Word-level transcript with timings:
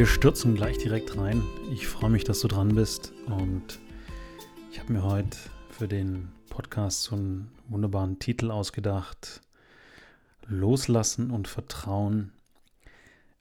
Wir 0.00 0.06
stürzen 0.06 0.54
gleich 0.54 0.78
direkt 0.78 1.18
rein. 1.18 1.42
Ich 1.70 1.86
freue 1.86 2.08
mich, 2.08 2.24
dass 2.24 2.40
du 2.40 2.48
dran 2.48 2.74
bist 2.74 3.12
und 3.26 3.78
ich 4.72 4.80
habe 4.80 4.94
mir 4.94 5.02
heute 5.02 5.36
für 5.68 5.88
den 5.88 6.32
Podcast 6.48 7.02
so 7.02 7.16
einen 7.16 7.52
wunderbaren 7.68 8.18
Titel 8.18 8.50
ausgedacht. 8.50 9.42
Loslassen 10.46 11.30
und 11.30 11.48
Vertrauen, 11.48 12.32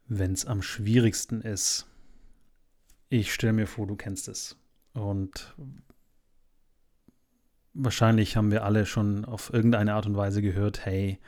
wenn 0.09 0.33
es 0.33 0.45
am 0.45 0.61
schwierigsten 0.61 1.39
ist. 1.39 1.87
Ich 3.07 3.33
stelle 3.33 3.53
mir 3.53 3.65
vor, 3.65 3.87
du 3.87 3.95
kennst 3.95 4.27
es. 4.27 4.57
Und 4.91 5.55
wahrscheinlich 7.73 8.35
haben 8.35 8.51
wir 8.51 8.65
alle 8.65 8.85
schon 8.85 9.23
auf 9.23 9.53
irgendeine 9.53 9.93
Art 9.93 10.07
und 10.07 10.17
Weise 10.17 10.41
gehört, 10.41 10.85
hey, 10.85 11.19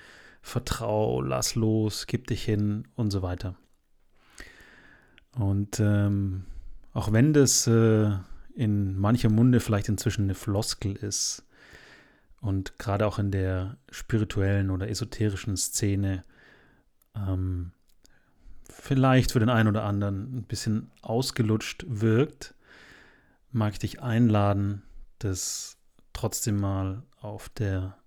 vertrau, 0.41 1.21
lass 1.21 1.55
los, 1.55 2.05
gib 2.05 2.27
dich 2.27 2.43
hin 2.43 2.85
und 2.95 3.11
so 3.11 3.21
weiter. 3.21 3.55
Und 5.35 5.79
ähm, 5.79 6.45
auch 6.93 7.11
wenn 7.11 7.33
das 7.33 7.67
äh, 7.67 8.11
in 8.55 8.97
mancher 8.97 9.29
Munde 9.29 9.59
vielleicht 9.59 9.89
inzwischen 9.89 10.23
eine 10.23 10.35
Floskel 10.35 10.95
ist 10.95 11.45
und 12.41 12.77
gerade 12.77 13.07
auch 13.07 13.17
in 13.17 13.31
der 13.31 13.77
spirituellen 13.89 14.69
oder 14.69 14.89
esoterischen 14.89 15.55
Szene 15.55 16.23
ähm, 17.15 17.71
vielleicht 18.69 19.31
für 19.31 19.39
den 19.39 19.49
einen 19.49 19.69
oder 19.69 19.83
anderen 19.83 20.37
ein 20.37 20.43
bisschen 20.43 20.91
ausgelutscht 21.01 21.85
wirkt, 21.87 22.55
mag 23.51 23.73
ich 23.73 23.79
dich 23.79 24.01
einladen, 24.01 24.81
das 25.19 25.77
trotzdem 26.13 26.57
mal 26.59 27.03
auf 27.19 27.49
der 27.49 27.97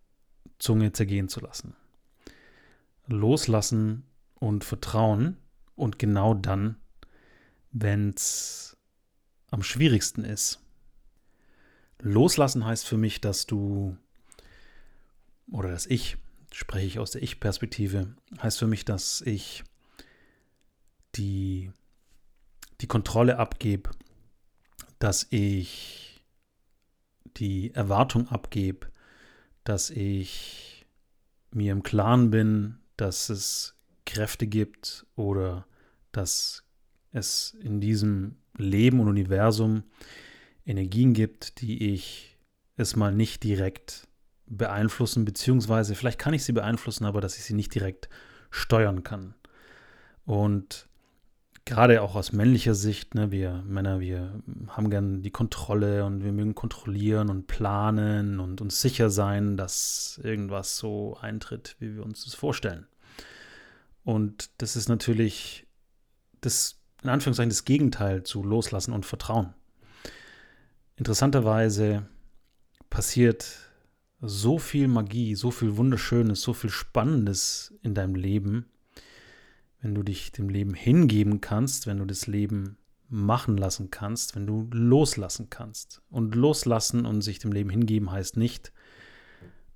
Zunge 0.59 0.93
zergehen 0.93 1.29
zu 1.29 1.41
lassen. 1.41 1.75
Loslassen 3.07 4.05
und 4.35 4.65
Vertrauen 4.65 5.37
und 5.77 5.99
genau 5.99 6.35
dann 6.35 6.77
wenn 7.75 8.11
es 8.11 8.77
am 9.51 9.63
schwierigsten 9.63 10.25
ist. 10.25 10.61
Loslassen 12.01 12.65
heißt 12.65 12.87
für 12.87 12.97
mich, 12.97 13.21
dass 13.21 13.47
du, 13.47 13.97
oder 15.51 15.71
dass 15.71 15.87
ich, 15.87 16.17
spreche 16.53 16.87
ich 16.87 16.99
aus 16.99 17.11
der 17.11 17.23
Ich-Perspektive, 17.23 18.15
heißt 18.41 18.59
für 18.59 18.69
mich, 18.69 18.85
dass 18.85 19.21
ich 19.23 19.65
die, 21.17 21.73
die 22.81 22.87
Kontrolle 22.87 23.39
abgebe, 23.39 23.91
dass 25.01 25.27
ich 25.31 26.25
die 27.37 27.75
Erwartung 27.75 28.29
abgebe, 28.29 28.87
dass 29.65 29.91
ich 29.91 30.87
mir 31.51 31.73
im 31.73 31.83
Klaren 31.83 32.31
bin, 32.31 32.79
dass 32.97 33.31
es 33.31 33.75
Kräfte 34.05 34.47
gibt 34.47 35.07
oder 35.17 35.67
dass 36.13 36.64
es 37.15 37.57
in 37.63 37.81
diesem 37.81 38.37
Leben 38.57 39.01
und 39.01 39.09
Universum 39.09 39.85
Energien 40.67 41.15
gibt, 41.15 41.61
die 41.61 41.93
ich 41.93 42.39
es 42.77 42.97
mal 42.97 43.15
nicht 43.15 43.43
direkt 43.43 44.07
beeinflussen, 44.47 45.25
beziehungsweise 45.25 45.95
vielleicht 45.95 46.19
kann 46.19 46.35
ich 46.35 46.45
sie 46.45 46.53
beeinflussen, 46.53 47.05
aber 47.07 47.21
dass 47.21 47.39
ich 47.39 47.45
sie 47.45 47.55
nicht 47.55 47.75
direkt 47.75 48.09
steuern 48.51 49.03
kann. 49.03 49.35
Und 50.27 50.89
gerade 51.65 52.03
auch 52.03 52.15
aus 52.15 52.33
männlicher 52.33 52.75
Sicht, 52.75 53.15
ne, 53.15 53.31
wir 53.31 53.63
Männer, 53.67 54.01
wir 54.01 54.43
haben 54.69 54.91
gern 54.91 55.23
die 55.23 55.31
Kontrolle 55.31 56.05
und 56.05 56.25
wir 56.25 56.33
mögen 56.33 56.55
kontrollieren 56.55 57.31
und 57.31 57.47
planen 57.47 58.41
und 58.41 58.61
uns 58.61 58.81
sicher 58.81 59.11
sein, 59.11 59.57
dass 59.57 60.21
irgendwas 60.23 60.77
so 60.77 61.17
eintritt, 61.21 61.77
wie 61.79 61.95
wir 61.95 62.05
uns 62.05 62.25
das 62.25 62.35
vorstellen. 62.35 62.87
Und 64.05 64.51
das 64.59 64.77
ist 64.77 64.89
natürlich, 64.89 65.67
das 66.41 66.84
in 67.05 67.11
Anführungszeichen 67.11 67.51
das 67.51 67.65
Gegenteil 67.65 68.23
zu 68.25 68.43
Loslassen 68.43 68.93
und 68.93 69.07
Vertrauen. 69.07 69.55
Interessanterweise 70.97 72.07
passiert 72.89 73.59
so 74.21 74.59
viel 74.59 74.89
Magie, 74.89 75.35
so 75.35 75.51
viel 75.51 75.77
Wunderschönes, 75.77 76.41
so 76.41 76.55
viel 76.55 76.71
Spannendes 76.71 77.75
in 77.83 77.95
deinem 77.95 78.15
Leben, 78.15 78.67
wenn 79.83 79.95
du 79.95 80.03
dich 80.03 80.33
dem 80.33 80.49
Leben 80.49 80.73
hingeben 80.73 81.41
kannst, 81.43 81.87
wenn 81.87 81.99
du 81.99 82.07
das 82.07 82.27
Leben 82.27 82.79
machen 83.09 83.59
lassen 83.59 83.91
kannst, 83.91 84.35
wenn 84.35 84.47
du 84.47 84.69
loslassen 84.73 85.51
kannst. 85.51 86.01
Und 86.09 86.35
loslassen 86.35 87.05
und 87.05 87.21
sich 87.21 87.39
dem 87.39 87.53
Leben 87.53 87.69
hingeben 87.69 88.11
heißt 88.11 88.39
nicht, 88.39 88.73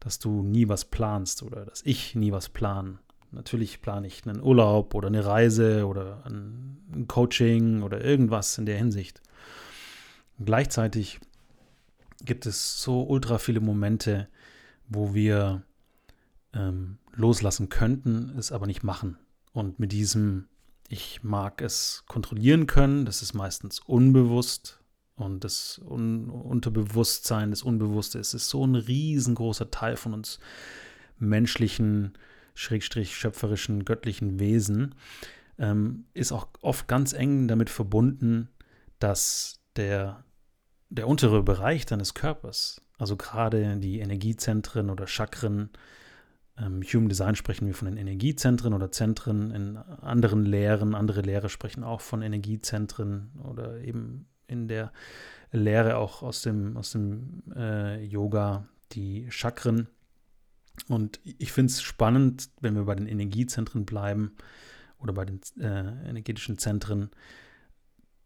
dass 0.00 0.19
du 0.19 0.43
nie 0.43 0.69
was 0.69 0.87
planst 0.87 1.43
oder 1.43 1.67
dass 1.67 1.83
ich 1.84 2.15
nie 2.15 2.33
was 2.33 2.49
plan, 2.49 3.00
Natürlich 3.31 3.83
plane 3.83 4.06
ich 4.06 4.27
einen 4.27 4.43
Urlaub 4.43 4.94
oder 4.94 5.09
eine 5.09 5.25
Reise 5.25 5.87
oder 5.87 6.25
ein 6.27 7.05
Coaching 7.09 7.83
oder 7.83 8.03
irgendwas 8.03 8.56
in 8.59 8.66
der 8.66 8.78
Hinsicht. 8.78 9.21
Gleichzeitig 10.44 11.21
gibt 12.25 12.47
es 12.47 12.81
so 12.81 13.03
ultra 13.03 13.38
viele 13.38 13.61
Momente, 13.61 14.28
wo 14.88 15.15
wir 15.15 15.62
ähm, 16.55 16.99
loslassen 17.12 17.69
könnten, 17.69 18.34
es 18.38 18.53
aber 18.53 18.67
nicht 18.67 18.83
machen. 18.83 19.19
Und 19.53 19.78
mit 19.78 19.93
diesem, 19.93 20.49
ich 20.88 21.22
mag 21.22 21.61
es 21.61 22.05
kontrollieren 22.06 22.67
können, 22.67 23.05
das 23.05 23.22
ist 23.22 23.34
meistens 23.34 23.81
unbewusst. 23.81 24.81
Und 25.17 25.43
das 25.43 25.81
Un 25.84 26.31
Unterbewusstsein, 26.31 27.50
das 27.50 27.65
Unbewusste, 27.65 28.21
es 28.21 28.34
ist 28.34 28.49
so 28.49 28.65
ein 28.65 28.77
riesengroßer 28.77 29.71
Teil 29.71 29.97
von 29.97 30.15
uns 30.15 30.38
menschlichen 31.19 32.12
schrägstrich 32.59 33.15
schöpferischen, 33.17 33.85
göttlichen 33.85 34.41
Wesen, 34.41 34.97
ähm, 35.59 36.07
ist 36.13 36.33
auch 36.33 36.49
oft 36.61 36.89
ganz 36.89 37.13
eng 37.13 37.47
damit 37.47 37.71
verbunden, 37.71 38.49
dass 38.99 39.61
der, 39.77 40.25
der 40.89 41.07
untere 41.07 41.45
Bereich 41.45 41.87
deines 41.87 42.15
Körpers, 42.15 42.83
also 42.99 43.17
gerade 43.17 43.77
die 43.77 44.01
Energiezentren 44.01 44.91
oder 44.91 45.07
Chakren, 45.07 45.71
ähm, 46.59 46.83
Human 46.83 47.09
Design 47.09 47.37
sprechen 47.37 47.69
wir 47.69 47.75
von 47.75 47.87
den 47.87 47.97
Energiezentren 47.97 48.75
oder 48.75 48.91
Zentren, 48.91 49.53
in 49.53 49.77
anderen 49.77 50.45
Lehren, 50.45 50.97
andere 50.97 51.21
Lehre 51.21 51.49
sprechen 51.49 51.85
auch 51.85 52.01
von 52.01 52.23
Energiezentren 52.23 53.31
oder 53.45 53.79
eben 53.83 54.27
in 54.49 54.67
der 54.67 54.93
Lehre 55.53 55.97
auch 55.97 56.25
aus 56.25 56.43
dem, 56.43 56.77
aus 56.77 56.91
dem 56.91 57.45
äh, 57.55 58.03
Yoga 58.03 58.67
die 58.93 59.31
Chakren 59.31 59.87
und 60.89 61.21
ich 61.25 61.53
finde 61.53 61.72
es 61.72 61.83
spannend, 61.83 62.50
wenn 62.61 62.75
wir 62.75 62.84
bei 62.84 62.94
den 62.94 63.06
Energiezentren 63.06 63.84
bleiben 63.84 64.33
oder 64.99 65.12
bei 65.12 65.25
den 65.25 65.41
äh, 65.59 66.09
energetischen 66.09 66.59
Zentren, 66.59 67.11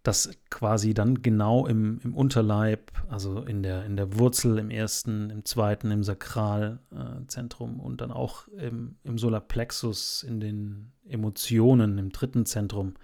dass 0.03 0.31
quasi 0.51 0.95
dann 0.95 1.23
genau 1.23 1.67
im, 1.67 2.01
im 2.03 2.15
Unterleib, 2.15 2.91
also 3.09 3.43
in 3.43 3.63
der, 3.63 3.85
in 3.85 3.97
der 3.97 4.19
Wurzel, 4.19 4.59
im 4.59 4.71
ersten, 4.71 5.31
im 5.31 5.45
zweiten, 5.45 5.91
im 5.93 6.03
Sakralzentrum 6.03 7.79
äh, 7.79 7.83
und 7.83 8.01
dann 8.01 8.11
auch 8.11 8.49
im, 8.49 8.97
im 9.05 9.17
Solarplexus, 9.17 10.25
in 10.25 10.41
den 10.41 10.93
Emotionen, 11.07 11.99
im 11.99 12.11
dritten 12.11 12.47
Zentrum, 12.47 12.95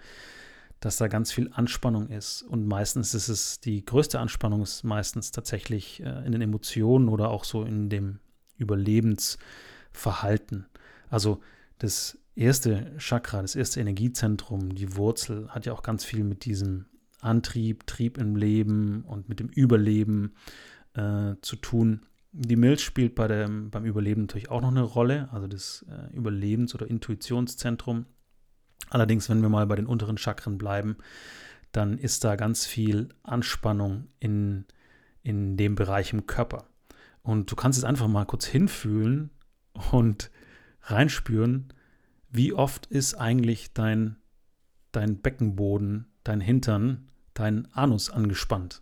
dass 0.81 0.97
da 0.97 1.07
ganz 1.07 1.31
viel 1.31 1.49
Anspannung 1.53 2.09
ist. 2.09 2.41
Und 2.41 2.67
meistens 2.67 3.13
ist 3.13 3.29
es, 3.29 3.61
die 3.61 3.85
größte 3.85 4.19
Anspannung 4.19 4.61
ist 4.61 4.83
meistens 4.83 5.31
tatsächlich 5.31 6.01
äh, 6.03 6.25
in 6.25 6.33
den 6.33 6.41
Emotionen 6.41 7.07
oder 7.07 7.29
auch 7.29 7.45
so 7.45 7.63
in 7.63 7.89
dem 7.89 8.19
Überlebensverhalten. 8.59 10.67
Also 11.09 11.41
das 11.79 12.17
erste 12.35 12.93
Chakra, 12.97 13.41
das 13.41 13.55
erste 13.55 13.79
Energiezentrum, 13.79 14.75
die 14.75 14.95
Wurzel, 14.95 15.49
hat 15.49 15.65
ja 15.65 15.73
auch 15.73 15.83
ganz 15.83 16.05
viel 16.05 16.23
mit 16.23 16.45
diesem 16.45 16.85
Antrieb, 17.21 17.87
Trieb 17.87 18.17
im 18.17 18.35
Leben 18.35 19.03
und 19.03 19.27
mit 19.27 19.39
dem 19.39 19.49
Überleben 19.49 20.35
äh, 20.93 21.35
zu 21.41 21.55
tun. 21.57 22.01
Die 22.31 22.55
Milz 22.55 22.81
spielt 22.81 23.15
bei 23.15 23.27
dem, 23.27 23.71
beim 23.71 23.85
Überleben 23.85 24.21
natürlich 24.21 24.49
auch 24.49 24.61
noch 24.61 24.69
eine 24.69 24.83
Rolle, 24.83 25.29
also 25.31 25.47
das 25.47 25.85
äh, 25.89 26.15
Überlebens- 26.15 26.75
oder 26.75 26.87
Intuitionszentrum. 26.87 28.05
Allerdings, 28.89 29.29
wenn 29.29 29.41
wir 29.41 29.49
mal 29.49 29.67
bei 29.67 29.75
den 29.75 29.87
unteren 29.87 30.17
Chakren 30.17 30.57
bleiben, 30.57 30.97
dann 31.71 31.97
ist 31.97 32.23
da 32.23 32.35
ganz 32.35 32.65
viel 32.65 33.09
Anspannung 33.23 34.07
in, 34.19 34.65
in 35.23 35.57
dem 35.57 35.75
Bereich 35.75 36.13
im 36.13 36.25
Körper. 36.25 36.68
Und 37.29 37.51
du 37.51 37.55
kannst 37.55 37.77
es 37.77 37.85
einfach 37.85 38.07
mal 38.07 38.25
kurz 38.25 38.47
hinfühlen 38.47 39.29
und 39.91 40.31
reinspüren, 40.81 41.71
wie 42.31 42.53
oft 42.53 42.87
ist 42.87 43.13
eigentlich 43.13 43.71
dein, 43.71 44.15
dein 44.91 45.21
Beckenboden, 45.21 46.07
dein 46.23 46.41
Hintern, 46.41 47.11
dein 47.35 47.71
Anus 47.71 48.09
angespannt. 48.09 48.81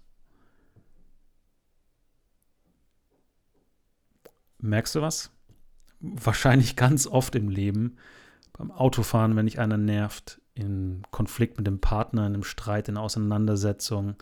Merkst 4.60 4.96
du 4.96 5.02
was? 5.02 5.30
Wahrscheinlich 6.00 6.78
ganz 6.78 7.06
oft 7.06 7.36
im 7.36 7.50
Leben. 7.50 7.98
Beim 8.54 8.72
Autofahren, 8.72 9.36
wenn 9.36 9.48
dich 9.48 9.60
einer 9.60 9.76
nervt, 9.76 10.40
in 10.54 11.02
Konflikt 11.12 11.58
mit 11.58 11.68
dem 11.68 11.82
Partner, 11.82 12.26
in 12.26 12.36
einem 12.36 12.44
Streit, 12.46 12.88
in 12.88 12.96
Auseinandersetzung. 12.96 14.16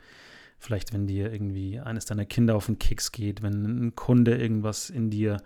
Vielleicht, 0.57 0.93
wenn 0.93 1.07
dir 1.07 1.31
irgendwie 1.31 1.79
eines 1.79 2.05
deiner 2.05 2.25
Kinder 2.25 2.55
auf 2.55 2.65
den 2.67 2.79
Keks 2.79 3.11
geht, 3.11 3.43
wenn 3.43 3.87
ein 3.87 3.95
Kunde 3.95 4.37
irgendwas 4.37 4.89
in 4.89 5.09
dir 5.09 5.37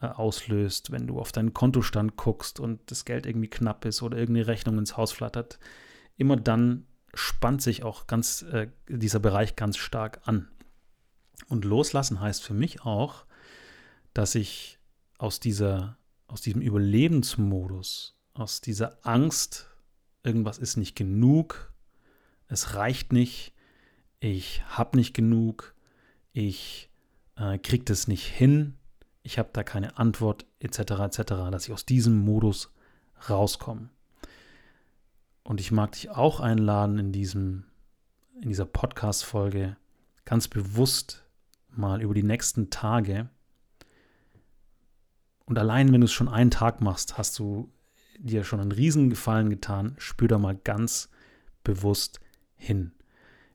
äh, 0.00 0.06
auslöst, 0.06 0.90
wenn 0.90 1.06
du 1.06 1.18
auf 1.18 1.32
deinen 1.32 1.52
Kontostand 1.52 2.16
guckst 2.16 2.60
und 2.60 2.80
das 2.90 3.04
Geld 3.04 3.26
irgendwie 3.26 3.48
knapp 3.48 3.84
ist 3.84 4.02
oder 4.02 4.18
irgendeine 4.18 4.46
Rechnung 4.46 4.78
ins 4.78 4.96
Haus 4.96 5.12
flattert. 5.12 5.58
Immer 6.16 6.36
dann 6.36 6.86
spannt 7.14 7.62
sich 7.62 7.82
auch 7.82 8.06
ganz 8.06 8.42
äh, 8.42 8.68
dieser 8.88 9.20
Bereich 9.20 9.56
ganz 9.56 9.76
stark 9.76 10.20
an. 10.24 10.48
Und 11.48 11.64
loslassen 11.64 12.20
heißt 12.20 12.42
für 12.42 12.54
mich 12.54 12.82
auch, 12.82 13.26
dass 14.14 14.34
ich 14.34 14.78
aus 15.18 15.40
dieser, 15.40 15.98
aus 16.26 16.40
diesem 16.40 16.62
Überlebensmodus, 16.62 18.16
aus 18.34 18.60
dieser 18.60 18.98
Angst, 19.06 19.68
irgendwas 20.22 20.58
ist 20.58 20.76
nicht 20.76 20.96
genug, 20.96 21.72
es 22.48 22.74
reicht 22.74 23.12
nicht, 23.12 23.52
ich 24.22 24.62
habe 24.66 24.96
nicht 24.96 25.14
genug, 25.14 25.74
ich 26.32 26.88
äh, 27.36 27.58
kriege 27.58 27.84
das 27.84 28.06
nicht 28.06 28.24
hin, 28.26 28.74
ich 29.22 29.38
habe 29.38 29.50
da 29.52 29.64
keine 29.64 29.98
Antwort, 29.98 30.46
etc., 30.60 30.78
etc., 30.78 31.22
dass 31.50 31.66
ich 31.66 31.72
aus 31.72 31.84
diesem 31.84 32.18
Modus 32.18 32.72
rauskomme. 33.28 33.88
Und 35.42 35.60
ich 35.60 35.72
mag 35.72 35.92
dich 35.92 36.10
auch 36.10 36.38
einladen, 36.38 36.98
in, 36.98 37.12
diesem, 37.12 37.64
in 38.40 38.48
dieser 38.48 38.66
Podcast-Folge 38.66 39.76
ganz 40.24 40.46
bewusst 40.46 41.24
mal 41.68 42.00
über 42.00 42.14
die 42.14 42.22
nächsten 42.22 42.70
Tage 42.70 43.28
und 45.46 45.58
allein, 45.58 45.92
wenn 45.92 46.00
du 46.00 46.04
es 46.04 46.12
schon 46.12 46.28
einen 46.28 46.50
Tag 46.52 46.80
machst, 46.80 47.18
hast 47.18 47.38
du 47.40 47.70
dir 48.18 48.44
schon 48.44 48.60
einen 48.60 48.72
Riesengefallen 48.72 49.50
getan. 49.50 49.96
Spür 49.98 50.28
da 50.28 50.38
mal 50.38 50.54
ganz 50.54 51.10
bewusst 51.64 52.20
hin, 52.54 52.92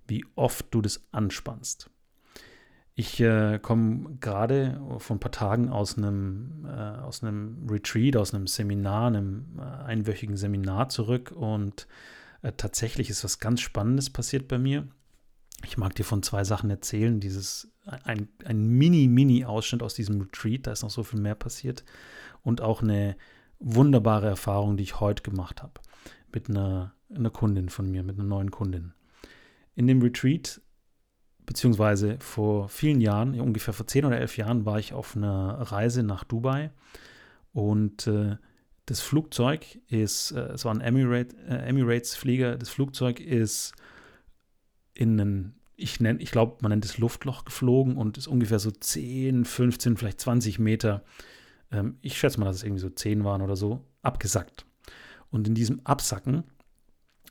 wie 0.07 0.25
oft 0.35 0.67
du 0.71 0.81
das 0.81 1.01
anspannst. 1.11 1.89
Ich 2.95 3.19
äh, 3.19 3.59
komme 3.61 4.17
gerade 4.19 4.81
vor 4.97 5.17
ein 5.17 5.19
paar 5.19 5.31
Tagen 5.31 5.69
aus 5.69 5.97
einem, 5.97 6.65
äh, 6.65 6.71
aus 6.71 7.23
einem 7.23 7.67
Retreat, 7.69 8.17
aus 8.17 8.33
einem 8.33 8.47
Seminar, 8.47 9.07
einem 9.07 9.59
äh, 9.59 9.61
einwöchigen 9.61 10.35
Seminar 10.35 10.89
zurück 10.89 11.31
und 11.31 11.87
äh, 12.41 12.53
tatsächlich 12.57 13.11
ist 13.11 13.23
was 13.23 13.39
ganz 13.39 13.61
Spannendes 13.61 14.09
passiert 14.09 14.47
bei 14.47 14.57
mir. 14.57 14.87
Ich 15.63 15.77
mag 15.77 15.93
dir 15.95 16.05
von 16.05 16.23
zwei 16.23 16.43
Sachen 16.43 16.69
erzählen. 16.69 17.19
Dieses 17.19 17.71
ein, 18.03 18.29
ein 18.45 18.67
Mini-Mini-Ausschnitt 18.67 19.83
aus 19.83 19.93
diesem 19.93 20.21
Retreat, 20.21 20.67
da 20.67 20.71
ist 20.71 20.83
noch 20.83 20.89
so 20.89 21.03
viel 21.03 21.19
mehr 21.19 21.35
passiert. 21.35 21.83
Und 22.43 22.61
auch 22.61 22.81
eine 22.81 23.15
wunderbare 23.59 24.27
Erfahrung, 24.27 24.77
die 24.77 24.83
ich 24.83 24.99
heute 24.99 25.23
gemacht 25.23 25.63
habe. 25.63 25.73
Mit 26.33 26.49
einer, 26.49 26.93
einer 27.13 27.31
Kundin 27.31 27.69
von 27.69 27.89
mir, 27.89 28.03
mit 28.03 28.17
einer 28.17 28.27
neuen 28.27 28.51
Kundin. 28.51 28.93
In 29.77 29.85
dem 29.85 30.01
Retreat, 30.01 30.59
beziehungsweise 31.45 32.17
vor 32.19 32.67
vielen 32.67 32.99
Jahren, 32.99 33.39
ungefähr 33.39 33.75
vor 33.75 33.85
zehn 33.85 34.05
oder 34.05 34.19
elf 34.19 34.35
Jahren, 34.35 34.65
war 34.65 34.79
ich 34.79 34.91
auf 34.91 35.15
einer 35.15 35.53
Reise 35.71 36.01
nach 36.01 36.23
Dubai. 36.23 36.71
Und 37.53 38.07
äh, 38.07 38.37
das 38.87 39.01
Flugzeug 39.01 39.77
ist, 39.87 40.31
äh, 40.31 40.53
es 40.53 40.65
war 40.65 40.73
ein 40.73 40.81
Emirate, 40.81 41.35
äh, 41.47 41.69
Emirates-Flieger, 41.69 42.57
das 42.57 42.69
Flugzeug 42.69 43.19
ist 43.19 43.73
in 44.95 45.21
einen, 45.21 45.59
ich, 45.75 46.01
ich 46.01 46.31
glaube, 46.31 46.57
man 46.61 46.71
nennt 46.71 46.83
es 46.83 46.97
Luftloch 46.97 47.45
geflogen 47.45 47.97
und 47.97 48.17
ist 48.17 48.25
ungefähr 48.25 48.57
so 48.57 48.71
10, 48.71 49.45
15, 49.45 49.95
vielleicht 49.95 50.19
20 50.21 50.57
Meter, 50.57 51.03
ähm, 51.71 51.99
ich 52.01 52.17
schätze 52.17 52.39
mal, 52.39 52.47
dass 52.47 52.55
es 52.55 52.63
irgendwie 52.63 52.81
so 52.81 52.89
10 52.89 53.23
waren 53.23 53.43
oder 53.43 53.55
so, 53.55 53.85
abgesackt. 54.01 54.65
Und 55.29 55.47
in 55.47 55.53
diesem 55.53 55.85
Absacken 55.85 56.45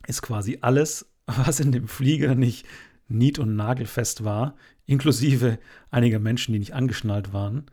ist 0.06 0.22
quasi 0.22 0.58
alles, 0.60 1.10
was 1.26 1.60
in 1.60 1.72
dem 1.72 1.88
Flieger 1.88 2.34
nicht 2.34 2.66
nied- 3.08 3.38
und 3.38 3.56
nagelfest 3.56 4.24
war, 4.24 4.56
inklusive 4.84 5.58
einiger 5.90 6.18
Menschen, 6.18 6.52
die 6.52 6.58
nicht 6.58 6.74
angeschnallt 6.74 7.32
waren, 7.32 7.66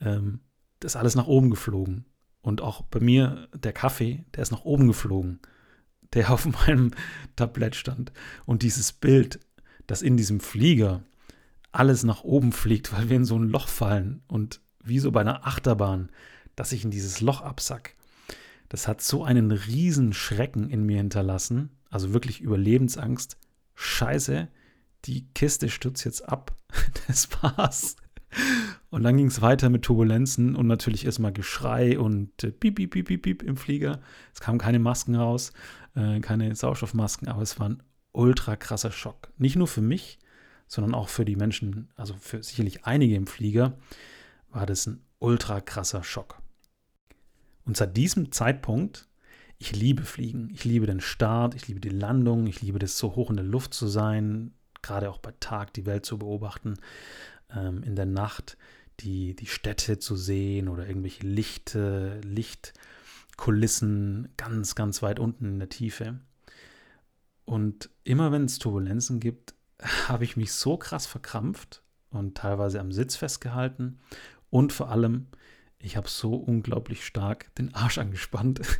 ähm, 0.00 0.40
das 0.80 0.92
ist 0.92 0.96
alles 0.96 1.14
nach 1.14 1.26
oben 1.26 1.50
geflogen. 1.50 2.04
Und 2.42 2.60
auch 2.60 2.82
bei 2.82 3.00
mir 3.00 3.48
der 3.54 3.72
Kaffee, 3.72 4.24
der 4.34 4.42
ist 4.42 4.50
nach 4.50 4.64
oben 4.64 4.86
geflogen 4.86 5.40
der 6.14 6.30
auf 6.32 6.46
meinem 6.46 6.92
Tablett 7.36 7.74
stand. 7.74 8.12
Und 8.46 8.62
dieses 8.62 8.92
Bild, 8.92 9.40
dass 9.86 10.02
in 10.02 10.16
diesem 10.16 10.40
Flieger 10.40 11.02
alles 11.72 12.04
nach 12.04 12.22
oben 12.22 12.52
fliegt, 12.52 12.92
weil 12.92 13.08
wir 13.10 13.16
in 13.16 13.24
so 13.24 13.36
ein 13.36 13.48
Loch 13.48 13.68
fallen 13.68 14.22
und 14.28 14.60
wie 14.82 15.00
so 15.00 15.10
bei 15.10 15.20
einer 15.20 15.46
Achterbahn, 15.46 16.10
dass 16.56 16.72
ich 16.72 16.84
in 16.84 16.90
dieses 16.90 17.20
Loch 17.20 17.40
absack. 17.40 17.96
Das 18.68 18.86
hat 18.86 19.02
so 19.02 19.24
einen 19.24 19.50
riesen 19.50 20.12
Schrecken 20.12 20.70
in 20.70 20.84
mir 20.84 20.98
hinterlassen, 20.98 21.70
also 21.94 22.12
wirklich 22.12 22.40
Überlebensangst. 22.40 23.38
Scheiße, 23.76 24.48
die 25.04 25.28
Kiste 25.32 25.70
stürzt 25.70 26.04
jetzt 26.04 26.28
ab. 26.28 26.56
Das 27.06 27.28
war's. 27.40 27.96
Und 28.90 29.04
dann 29.04 29.16
ging 29.16 29.26
es 29.26 29.40
weiter 29.40 29.70
mit 29.70 29.82
Turbulenzen 29.82 30.56
und 30.56 30.66
natürlich 30.66 31.04
erstmal 31.04 31.32
Geschrei 31.32 31.96
und 31.98 32.42
äh, 32.42 32.50
piep, 32.50 32.76
piep, 32.76 32.90
piep, 32.90 33.06
piep, 33.06 33.22
piep 33.22 33.42
im 33.44 33.56
Flieger. 33.56 34.00
Es 34.32 34.40
kamen 34.40 34.58
keine 34.58 34.80
Masken 34.80 35.14
raus, 35.14 35.52
äh, 35.94 36.18
keine 36.18 36.52
Sauerstoffmasken, 36.56 37.28
aber 37.28 37.42
es 37.42 37.60
war 37.60 37.68
ein 37.68 37.82
ultra 38.10 38.56
krasser 38.56 38.90
Schock. 38.90 39.28
Nicht 39.38 39.54
nur 39.54 39.68
für 39.68 39.82
mich, 39.82 40.18
sondern 40.66 40.94
auch 40.94 41.08
für 41.08 41.24
die 41.24 41.36
Menschen, 41.36 41.90
also 41.94 42.14
für 42.18 42.42
sicherlich 42.42 42.84
einige 42.84 43.14
im 43.14 43.28
Flieger, 43.28 43.78
war 44.50 44.66
das 44.66 44.86
ein 44.88 45.00
ultra 45.20 45.60
krasser 45.60 46.02
Schock. 46.02 46.42
Und 47.64 47.76
seit 47.76 47.96
diesem 47.96 48.32
Zeitpunkt, 48.32 49.06
ich 49.58 49.74
liebe 49.74 50.02
Fliegen, 50.02 50.50
ich 50.52 50.64
liebe 50.64 50.86
den 50.86 51.00
Start, 51.00 51.54
ich 51.54 51.68
liebe 51.68 51.80
die 51.80 51.88
Landung, 51.88 52.46
ich 52.46 52.62
liebe 52.62 52.78
das 52.78 52.98
so 52.98 53.14
hoch 53.14 53.30
in 53.30 53.36
der 53.36 53.44
Luft 53.44 53.74
zu 53.74 53.86
sein, 53.86 54.52
gerade 54.82 55.10
auch 55.10 55.18
bei 55.18 55.32
Tag 55.40 55.72
die 55.74 55.86
Welt 55.86 56.04
zu 56.04 56.18
beobachten, 56.18 56.74
ähm, 57.54 57.82
in 57.82 57.96
der 57.96 58.06
Nacht 58.06 58.56
die, 59.00 59.34
die 59.34 59.46
Städte 59.46 59.98
zu 59.98 60.16
sehen 60.16 60.68
oder 60.68 60.86
irgendwelche 60.86 61.26
Lichte, 61.26 62.20
Lichtkulissen 62.22 64.28
ganz, 64.36 64.74
ganz 64.74 65.02
weit 65.02 65.18
unten 65.18 65.46
in 65.46 65.58
der 65.58 65.68
Tiefe. 65.68 66.20
Und 67.44 67.90
immer 68.04 68.32
wenn 68.32 68.44
es 68.44 68.58
Turbulenzen 68.58 69.20
gibt, 69.20 69.54
habe 70.08 70.24
ich 70.24 70.36
mich 70.36 70.52
so 70.52 70.76
krass 70.76 71.06
verkrampft 71.06 71.82
und 72.10 72.36
teilweise 72.36 72.80
am 72.80 72.92
Sitz 72.92 73.16
festgehalten. 73.16 73.98
Und 74.50 74.72
vor 74.72 74.90
allem, 74.90 75.26
ich 75.84 75.96
habe 75.98 76.08
so 76.08 76.34
unglaublich 76.34 77.04
stark 77.04 77.54
den 77.56 77.74
Arsch 77.74 77.98
angespannt. 77.98 78.60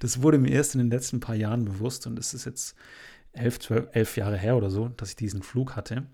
Das 0.00 0.22
wurde 0.22 0.38
mir 0.38 0.50
erst 0.50 0.74
in 0.74 0.80
den 0.80 0.90
letzten 0.90 1.20
paar 1.20 1.34
Jahren 1.34 1.64
bewusst 1.64 2.06
und 2.06 2.18
es 2.18 2.34
ist 2.34 2.44
jetzt 2.44 2.76
elf, 3.32 3.58
zwölf, 3.58 3.88
elf 3.92 4.16
Jahre 4.16 4.36
her 4.36 4.56
oder 4.56 4.70
so, 4.70 4.88
dass 4.88 5.10
ich 5.10 5.16
diesen 5.16 5.42
Flug 5.42 5.74
hatte. 5.74 6.06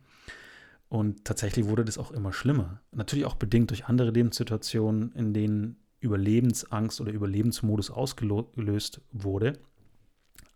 Und 0.89 1.25
tatsächlich 1.25 1.67
wurde 1.67 1.85
das 1.85 1.99
auch 1.99 2.13
immer 2.13 2.33
schlimmer. 2.33 2.81
Natürlich 2.93 3.25
auch 3.25 3.35
bedingt 3.35 3.71
durch 3.71 3.87
andere 3.87 4.11
Lebenssituationen, 4.11 5.13
in 5.13 5.35
denen 5.35 5.77
Überlebensangst 6.01 7.01
oder 7.01 7.13
Überlebensmodus 7.13 7.91
ausgelöst 7.91 9.01
wurde. 9.11 9.59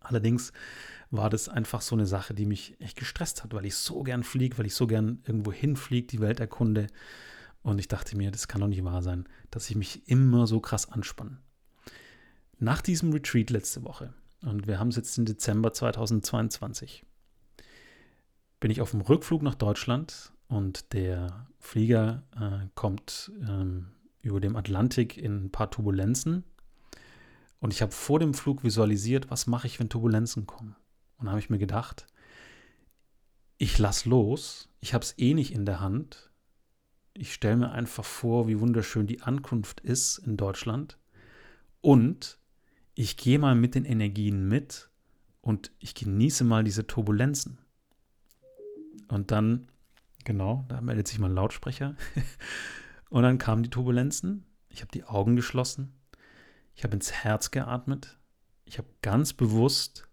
Allerdings 0.01 0.53
war 1.11 1.31
das 1.31 1.49
einfach 1.49 1.81
so 1.81 1.97
eine 1.97 2.07
Sache, 2.07 2.35
die 2.35 2.47
mich 2.47 2.81
echt 2.81 2.97
gestresst 2.97 3.43
hat, 3.43 3.53
weil 3.53 3.67
ich 3.67 3.75
so 3.75 4.03
gern 4.05 4.23
fliege, 4.23 4.59
weil 4.59 4.67
ich 4.67 4.75
so 4.75 4.87
gern 4.87 5.23
irgendwo 5.27 5.53
hinfliege, 5.53 6.07
die 6.07 6.21
Welt 6.21 6.39
erkunde. 6.39 6.87
Und 7.67 7.81
ich 7.81 7.89
dachte 7.89 8.17
mir, 8.17 8.31
das 8.31 8.47
kann 8.47 8.61
doch 8.61 8.69
nicht 8.69 8.85
wahr 8.85 9.03
sein, 9.03 9.29
dass 9.51 9.69
ich 9.69 9.75
mich 9.75 10.09
immer 10.09 10.47
so 10.47 10.61
krass 10.61 10.89
anspanne. 10.89 11.39
Nach 12.61 12.81
diesem 12.81 13.13
Retreat 13.13 13.51
letzte 13.51 13.83
Woche, 13.83 14.15
und 14.43 14.69
wir 14.69 14.79
haben 14.79 14.87
es 14.87 14.95
jetzt 14.95 15.19
im 15.19 15.25
Dezember 15.25 15.73
2022, 15.73 17.05
bin 18.61 18.71
ich 18.71 18.81
auf 18.81 18.93
dem 18.93 19.01
Rückflug 19.01 19.43
nach 19.43 19.57
Deutschland 19.57 20.33
und 20.47 20.93
der 20.93 21.49
Flieger 21.59 22.23
äh, 22.41 22.69
kommt 22.77 23.33
ähm, 23.41 23.89
über 24.21 24.39
dem 24.39 24.55
Atlantik 24.55 25.19
in 25.19 25.47
ein 25.47 25.51
paar 25.51 25.69
Turbulenzen. 25.69 26.45
Und 27.59 27.73
ich 27.73 27.83
habe 27.83 27.91
vor 27.91 28.21
dem 28.21 28.35
Flug 28.35 28.63
visualisiert, 28.63 29.29
was 29.29 29.49
mache 29.49 29.67
ich, 29.67 29.81
wenn 29.81 29.89
Turbulenzen 29.89 30.47
kommen. 30.47 30.77
Und 31.17 31.27
da 31.27 31.33
habe 31.33 31.41
ich 31.41 31.51
mir 31.51 31.59
gedacht, 31.59 32.07
ich 33.59 33.77
lasse 33.77 34.09
los, 34.09 34.69
ich 34.79 34.95
habe 34.95 35.03
es 35.03 35.19
eh 35.19 35.35
nicht 35.35 35.53
in 35.53 35.67
der 35.67 35.81
Hand. 35.81 36.31
Ich 37.19 37.33
stelle 37.33 37.57
mir 37.57 37.73
einfach 37.73 38.05
vor, 38.05 38.47
wie 38.47 38.61
wunderschön 38.61 39.07
die 39.07 39.23
Ankunft 39.23 39.81
ist 39.81 40.19
in 40.19 40.37
Deutschland. 40.37 40.99
Und 41.81 42.39
ich 42.95 43.17
gehe 43.17 43.39
mal 43.39 43.55
mit 43.55 43.75
den 43.75 43.87
Energien 43.87 44.47
mit 44.49 44.91
und 45.41 45.73
ich 45.79 45.95
genieße 45.95 46.45
mal 46.45 46.63
diese 46.63 46.87
Turbulenzen. 46.87 47.59
Und 49.09 49.31
dann, 49.31 49.69
genau, 50.25 50.67
da 50.69 50.83
meldet 50.83 51.09
sich 51.09 51.19
mal 51.19 51.31
ein 51.31 51.35
Lautsprecher. 51.35 51.97
und 53.09 53.23
dann 53.23 53.39
kamen 53.39 53.63
die 53.63 53.71
Turbulenzen. 53.71 54.45
Ich 54.69 54.83
habe 54.83 54.93
die 54.93 55.05
Augen 55.05 55.37
geschlossen. 55.37 55.95
Ich 56.75 56.85
habe 56.85 56.95
ins 56.95 57.13
Herz 57.13 57.51
geatmet. 57.51 58.19
Ich 58.67 58.77
habe 58.77 58.89
ganz 59.01 59.33
bewusst 59.33 60.07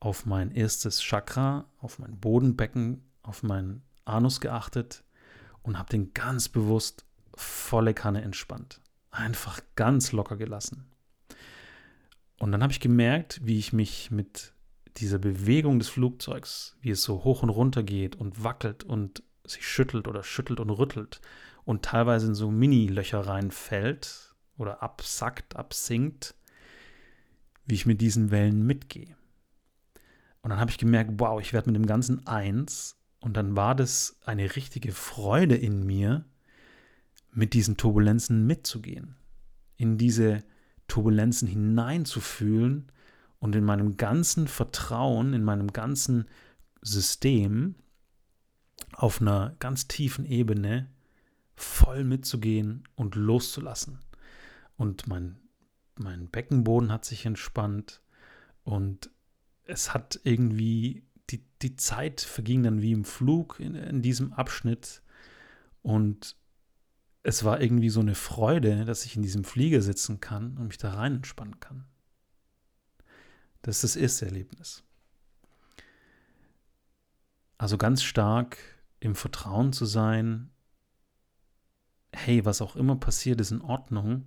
auf 0.00 0.26
mein 0.26 0.50
erstes 0.50 1.02
Chakra, 1.02 1.70
auf 1.78 2.00
mein 2.00 2.18
Bodenbecken, 2.18 3.04
auf 3.22 3.44
meinen 3.44 3.82
Anus 4.04 4.40
geachtet 4.40 5.04
und 5.66 5.78
habe 5.78 5.90
den 5.90 6.14
ganz 6.14 6.48
bewusst 6.48 7.04
volle 7.34 7.92
Kanne 7.92 8.22
entspannt. 8.22 8.80
Einfach 9.10 9.60
ganz 9.74 10.12
locker 10.12 10.36
gelassen. 10.36 10.86
Und 12.38 12.52
dann 12.52 12.62
habe 12.62 12.72
ich 12.72 12.80
gemerkt, 12.80 13.40
wie 13.44 13.58
ich 13.58 13.72
mich 13.72 14.10
mit 14.10 14.52
dieser 14.98 15.18
Bewegung 15.18 15.78
des 15.78 15.88
Flugzeugs, 15.88 16.76
wie 16.80 16.90
es 16.90 17.02
so 17.02 17.24
hoch 17.24 17.42
und 17.42 17.50
runter 17.50 17.82
geht 17.82 18.16
und 18.16 18.44
wackelt 18.44 18.84
und 18.84 19.22
sich 19.44 19.66
schüttelt 19.66 20.08
oder 20.08 20.22
schüttelt 20.22 20.60
und 20.60 20.70
rüttelt 20.70 21.20
und 21.64 21.84
teilweise 21.84 22.28
in 22.28 22.34
so 22.34 22.50
Mini-Löcher 22.50 23.20
reinfällt 23.20 24.34
oder 24.56 24.82
absackt, 24.82 25.56
absinkt, 25.56 26.34
wie 27.66 27.74
ich 27.74 27.86
mit 27.86 28.00
diesen 28.00 28.30
Wellen 28.30 28.64
mitgehe. 28.64 29.16
Und 30.42 30.50
dann 30.50 30.60
habe 30.60 30.70
ich 30.70 30.78
gemerkt, 30.78 31.12
wow, 31.16 31.40
ich 31.40 31.52
werde 31.52 31.70
mit 31.70 31.76
dem 31.76 31.86
Ganzen 31.86 32.26
eins. 32.26 32.96
Und 33.26 33.36
dann 33.36 33.56
war 33.56 33.74
das 33.74 34.20
eine 34.24 34.54
richtige 34.54 34.92
Freude 34.92 35.56
in 35.56 35.84
mir, 35.84 36.24
mit 37.32 37.54
diesen 37.54 37.76
Turbulenzen 37.76 38.46
mitzugehen, 38.46 39.16
in 39.76 39.98
diese 39.98 40.44
Turbulenzen 40.86 41.48
hineinzufühlen 41.48 42.92
und 43.40 43.56
in 43.56 43.64
meinem 43.64 43.96
ganzen 43.96 44.46
Vertrauen, 44.46 45.34
in 45.34 45.42
meinem 45.42 45.72
ganzen 45.72 46.26
System 46.82 47.74
auf 48.92 49.20
einer 49.20 49.56
ganz 49.58 49.88
tiefen 49.88 50.24
Ebene 50.24 50.88
voll 51.56 52.04
mitzugehen 52.04 52.84
und 52.94 53.16
loszulassen. 53.16 53.98
Und 54.76 55.08
mein, 55.08 55.34
mein 55.96 56.28
Beckenboden 56.28 56.92
hat 56.92 57.04
sich 57.04 57.26
entspannt 57.26 58.02
und 58.62 59.10
es 59.64 59.92
hat 59.92 60.20
irgendwie, 60.22 61.02
die, 61.30 61.44
die 61.62 61.76
Zeit 61.76 62.20
verging 62.20 62.62
dann 62.62 62.82
wie 62.82 62.92
im 62.92 63.04
Flug 63.04 63.58
in, 63.60 63.74
in 63.74 64.02
diesem 64.02 64.32
Abschnitt 64.32 65.02
und 65.82 66.36
es 67.22 67.42
war 67.44 67.60
irgendwie 67.60 67.90
so 67.90 68.00
eine 68.00 68.14
Freude, 68.14 68.84
dass 68.84 69.04
ich 69.04 69.16
in 69.16 69.22
diesem 69.22 69.42
Flieger 69.42 69.82
sitzen 69.82 70.20
kann 70.20 70.56
und 70.58 70.68
mich 70.68 70.78
da 70.78 70.94
rein 70.94 71.16
entspannen 71.16 71.58
kann. 71.58 71.84
Das 73.62 73.76
ist 73.76 73.82
das 73.82 73.96
erste 73.96 74.26
Erlebnis. 74.26 74.84
Also 77.58 77.78
ganz 77.78 78.04
stark 78.04 78.58
im 79.00 79.16
Vertrauen 79.16 79.72
zu 79.72 79.86
sein, 79.86 80.50
hey, 82.12 82.44
was 82.44 82.62
auch 82.62 82.76
immer 82.76 82.96
passiert, 82.96 83.40
ist 83.40 83.50
in 83.50 83.60
Ordnung 83.60 84.26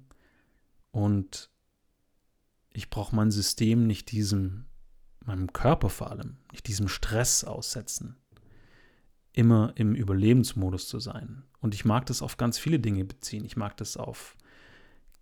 und 0.91 1.49
ich 2.71 2.89
brauche 2.89 3.15
mein 3.15 3.31
System 3.31 3.87
nicht 3.87 4.11
diesem, 4.11 4.65
meinem 5.25 5.53
Körper 5.53 5.89
vor 5.89 6.11
allem, 6.11 6.37
nicht 6.51 6.67
diesem 6.67 6.87
Stress 6.87 7.43
aussetzen 7.43 8.17
immer 9.33 9.73
im 9.75 9.95
Überlebensmodus 9.95 10.87
zu 10.87 10.99
sein. 10.99 11.43
Und 11.61 11.73
ich 11.73 11.85
mag 11.85 12.05
das 12.05 12.21
auf 12.21 12.37
ganz 12.37 12.57
viele 12.57 12.79
Dinge 12.79 13.05
beziehen. 13.05 13.45
Ich 13.45 13.55
mag 13.55 13.77
das 13.77 13.97
auf 13.97 14.35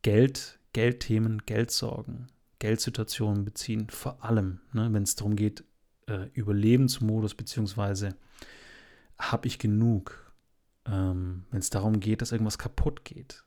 Geld, 0.01 0.59
Geldthemen, 0.73 1.43
Geldsorgen, 1.45 2.27
Geldsituationen 2.59 3.45
beziehen, 3.45 3.89
vor 3.89 4.23
allem, 4.23 4.61
ne, 4.73 4.91
wenn 4.91 5.03
es 5.03 5.15
darum 5.15 5.35
geht, 5.35 5.63
äh, 6.07 6.29
Überlebensmodus, 6.33 7.35
beziehungsweise 7.35 8.15
habe 9.19 9.47
ich 9.47 9.59
genug, 9.59 10.33
ähm, 10.85 11.45
wenn 11.51 11.59
es 11.59 11.69
darum 11.69 11.99
geht, 11.99 12.21
dass 12.21 12.31
irgendwas 12.31 12.57
kaputt 12.57 13.05
geht, 13.05 13.43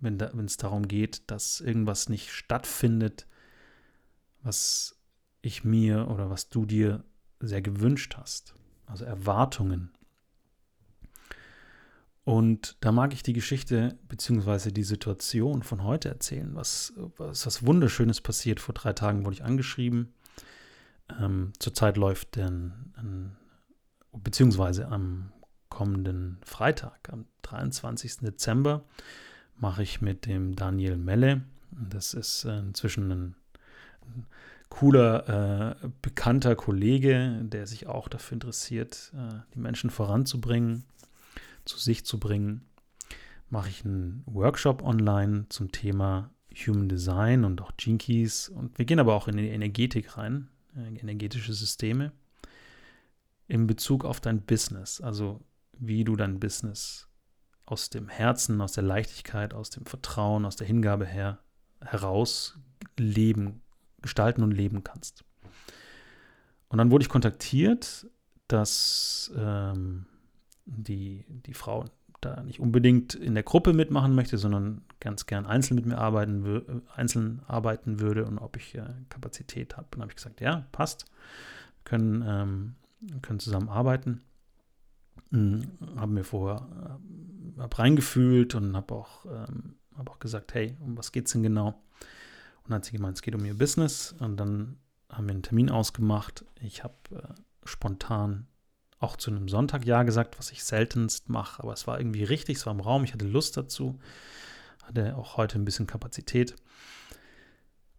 wenn 0.00 0.18
da, 0.18 0.26
es 0.26 0.56
darum 0.56 0.88
geht, 0.88 1.30
dass 1.30 1.60
irgendwas 1.60 2.08
nicht 2.08 2.30
stattfindet, 2.30 3.26
was 4.42 4.98
ich 5.42 5.64
mir 5.64 6.08
oder 6.08 6.30
was 6.30 6.48
du 6.48 6.64
dir 6.64 7.04
sehr 7.40 7.60
gewünscht 7.60 8.16
hast 8.16 8.54
also 8.92 9.04
Erwartungen. 9.04 9.90
Und 12.24 12.76
da 12.80 12.92
mag 12.92 13.12
ich 13.14 13.24
die 13.24 13.32
Geschichte 13.32 13.98
bzw. 14.08 14.70
die 14.70 14.84
Situation 14.84 15.64
von 15.64 15.82
heute 15.82 16.08
erzählen, 16.08 16.54
was, 16.54 16.92
was, 17.16 17.46
was 17.46 17.66
Wunderschönes 17.66 18.20
passiert. 18.20 18.60
Vor 18.60 18.74
drei 18.74 18.92
Tagen 18.92 19.24
wurde 19.24 19.34
ich 19.34 19.44
angeschrieben. 19.44 20.14
Ähm, 21.20 21.52
zurzeit 21.58 21.96
läuft 21.96 22.36
dann, 22.36 23.36
beziehungsweise 24.12 24.86
am 24.86 25.32
kommenden 25.68 26.38
Freitag, 26.44 27.08
am 27.10 27.24
23. 27.42 28.18
Dezember, 28.18 28.84
mache 29.56 29.82
ich 29.82 30.00
mit 30.00 30.26
dem 30.26 30.54
Daniel 30.54 30.96
Melle, 30.96 31.42
das 31.70 32.14
ist 32.14 32.44
äh, 32.44 32.58
inzwischen 32.58 33.10
ein 33.10 33.36
cooler, 34.72 35.76
äh, 35.82 35.88
bekannter 36.00 36.56
Kollege, 36.56 37.40
der 37.42 37.66
sich 37.66 37.88
auch 37.88 38.08
dafür 38.08 38.36
interessiert, 38.36 39.12
äh, 39.14 39.40
die 39.54 39.58
Menschen 39.58 39.90
voranzubringen, 39.90 40.84
zu 41.66 41.76
sich 41.76 42.06
zu 42.06 42.18
bringen, 42.18 42.62
mache 43.50 43.68
ich 43.68 43.84
einen 43.84 44.22
Workshop 44.24 44.82
online 44.82 45.44
zum 45.50 45.72
Thema 45.72 46.30
Human 46.66 46.88
Design 46.88 47.44
und 47.44 47.60
auch 47.60 47.72
Keys. 47.76 48.48
Und 48.48 48.78
wir 48.78 48.86
gehen 48.86 48.98
aber 48.98 49.14
auch 49.14 49.28
in 49.28 49.36
die 49.36 49.50
Energetik 49.50 50.16
rein, 50.16 50.48
äh, 50.74 50.98
energetische 50.98 51.52
Systeme, 51.52 52.12
in 53.48 53.66
Bezug 53.66 54.06
auf 54.06 54.20
dein 54.20 54.40
Business, 54.40 55.02
also 55.02 55.42
wie 55.78 56.02
du 56.02 56.16
dein 56.16 56.40
Business 56.40 57.08
aus 57.66 57.90
dem 57.90 58.08
Herzen, 58.08 58.62
aus 58.62 58.72
der 58.72 58.84
Leichtigkeit, 58.84 59.52
aus 59.52 59.68
dem 59.68 59.84
Vertrauen, 59.84 60.46
aus 60.46 60.56
der 60.56 60.66
Hingabe 60.66 61.04
her 61.04 61.40
heraus 61.82 62.58
leben 62.96 63.60
gestalten 64.02 64.42
und 64.42 64.52
leben 64.52 64.84
kannst. 64.84 65.24
Und 66.68 66.78
dann 66.78 66.90
wurde 66.90 67.02
ich 67.02 67.08
kontaktiert, 67.08 68.06
dass 68.48 69.32
ähm, 69.36 70.06
die, 70.64 71.24
die 71.28 71.54
Frau 71.54 71.84
da 72.20 72.42
nicht 72.42 72.60
unbedingt 72.60 73.14
in 73.14 73.34
der 73.34 73.42
Gruppe 73.42 73.72
mitmachen 73.72 74.14
möchte, 74.14 74.38
sondern 74.38 74.82
ganz 75.00 75.26
gern 75.26 75.44
einzeln 75.44 75.74
mit 75.74 75.86
mir 75.86 75.98
arbeiten, 75.98 76.82
einzeln 76.94 77.42
arbeiten 77.46 78.00
würde 78.00 78.24
und 78.24 78.38
ob 78.38 78.56
ich 78.56 78.74
äh, 78.74 78.84
Kapazität 79.08 79.76
habe. 79.76 79.88
Und 79.94 80.02
habe 80.02 80.12
ich 80.12 80.16
gesagt, 80.16 80.40
ja, 80.40 80.64
passt, 80.72 81.06
können, 81.84 82.24
ähm, 82.26 82.74
können 83.22 83.40
zusammen 83.40 83.68
arbeiten. 83.68 84.22
Hm, 85.30 85.62
habe 85.96 86.12
mir 86.12 86.24
vorher 86.24 87.00
äh, 87.56 87.60
hab 87.60 87.78
reingefühlt 87.78 88.54
und 88.54 88.76
habe 88.76 88.94
auch, 88.94 89.26
ähm, 89.26 89.74
hab 89.96 90.08
auch 90.10 90.18
gesagt, 90.18 90.54
hey, 90.54 90.76
um 90.80 90.96
was 90.96 91.12
geht 91.12 91.26
es 91.26 91.32
denn 91.32 91.42
genau? 91.42 91.82
Und 92.64 92.70
dann 92.70 92.76
hat 92.76 92.84
sie 92.84 92.92
gemeint, 92.92 93.16
es 93.16 93.22
geht 93.22 93.34
um 93.34 93.44
ihr 93.44 93.56
Business. 93.56 94.14
Und 94.18 94.36
dann 94.36 94.78
haben 95.08 95.26
wir 95.26 95.32
einen 95.32 95.42
Termin 95.42 95.70
ausgemacht. 95.70 96.44
Ich 96.60 96.84
habe 96.84 96.94
äh, 97.12 97.22
spontan 97.64 98.46
auch 98.98 99.16
zu 99.16 99.30
einem 99.30 99.48
Sonntag 99.48 99.84
Ja 99.84 100.04
gesagt, 100.04 100.38
was 100.38 100.52
ich 100.52 100.64
seltenst 100.64 101.28
mache. 101.28 101.62
Aber 101.62 101.72
es 101.72 101.86
war 101.86 101.98
irgendwie 101.98 102.24
richtig, 102.24 102.58
es 102.58 102.66
war 102.66 102.72
im 102.72 102.80
Raum, 102.80 103.04
ich 103.04 103.12
hatte 103.12 103.26
Lust 103.26 103.56
dazu. 103.56 103.98
Hatte 104.84 105.16
auch 105.16 105.36
heute 105.36 105.58
ein 105.58 105.64
bisschen 105.64 105.86
Kapazität. 105.86 106.54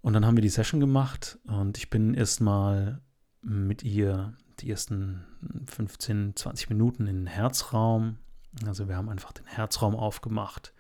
Und 0.04 0.14
dann 0.14 0.26
haben 0.26 0.36
wir 0.36 0.42
die 0.42 0.50
Session 0.50 0.82
gemacht 0.82 1.40
und 1.48 1.78
ich 1.78 1.90
bin 1.90 2.14
erstmal 2.14 3.00
mit 3.42 3.84
ihr 3.84 4.34
die 4.60 4.70
ersten 4.70 5.24
15, 5.66 6.36
20 6.36 6.70
Minuten 6.70 7.08
in 7.08 7.20
den 7.20 7.28
Herzraum. 7.28 8.18
Also 8.66 8.90
wir 8.90 8.98
haben 8.98 9.08
einfach 9.08 9.32
den 9.32 9.46
Herzraum 9.46 9.96
aufgemacht. 9.96 10.74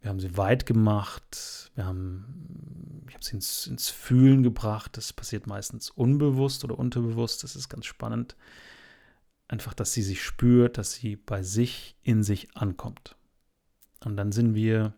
Wir 0.00 0.10
haben 0.10 0.20
sie 0.20 0.36
weit 0.36 0.66
gemacht. 0.66 1.70
Wir 1.74 1.86
haben, 1.86 3.04
ich 3.08 3.14
habe 3.14 3.24
sie 3.24 3.34
ins, 3.34 3.66
ins 3.66 3.88
Fühlen 3.88 4.42
gebracht. 4.42 4.96
Das 4.96 5.12
passiert 5.12 5.46
meistens 5.46 5.90
unbewusst 5.90 6.64
oder 6.64 6.78
unterbewusst. 6.78 7.42
Das 7.42 7.56
ist 7.56 7.68
ganz 7.68 7.86
spannend. 7.86 8.36
Einfach, 9.48 9.74
dass 9.74 9.92
sie 9.92 10.02
sich 10.02 10.22
spürt, 10.22 10.78
dass 10.78 10.92
sie 10.92 11.16
bei 11.16 11.42
sich 11.42 11.96
in 12.02 12.22
sich 12.22 12.56
ankommt. 12.56 13.16
Und 14.04 14.16
dann 14.16 14.30
sind 14.30 14.54
wir 14.54 14.94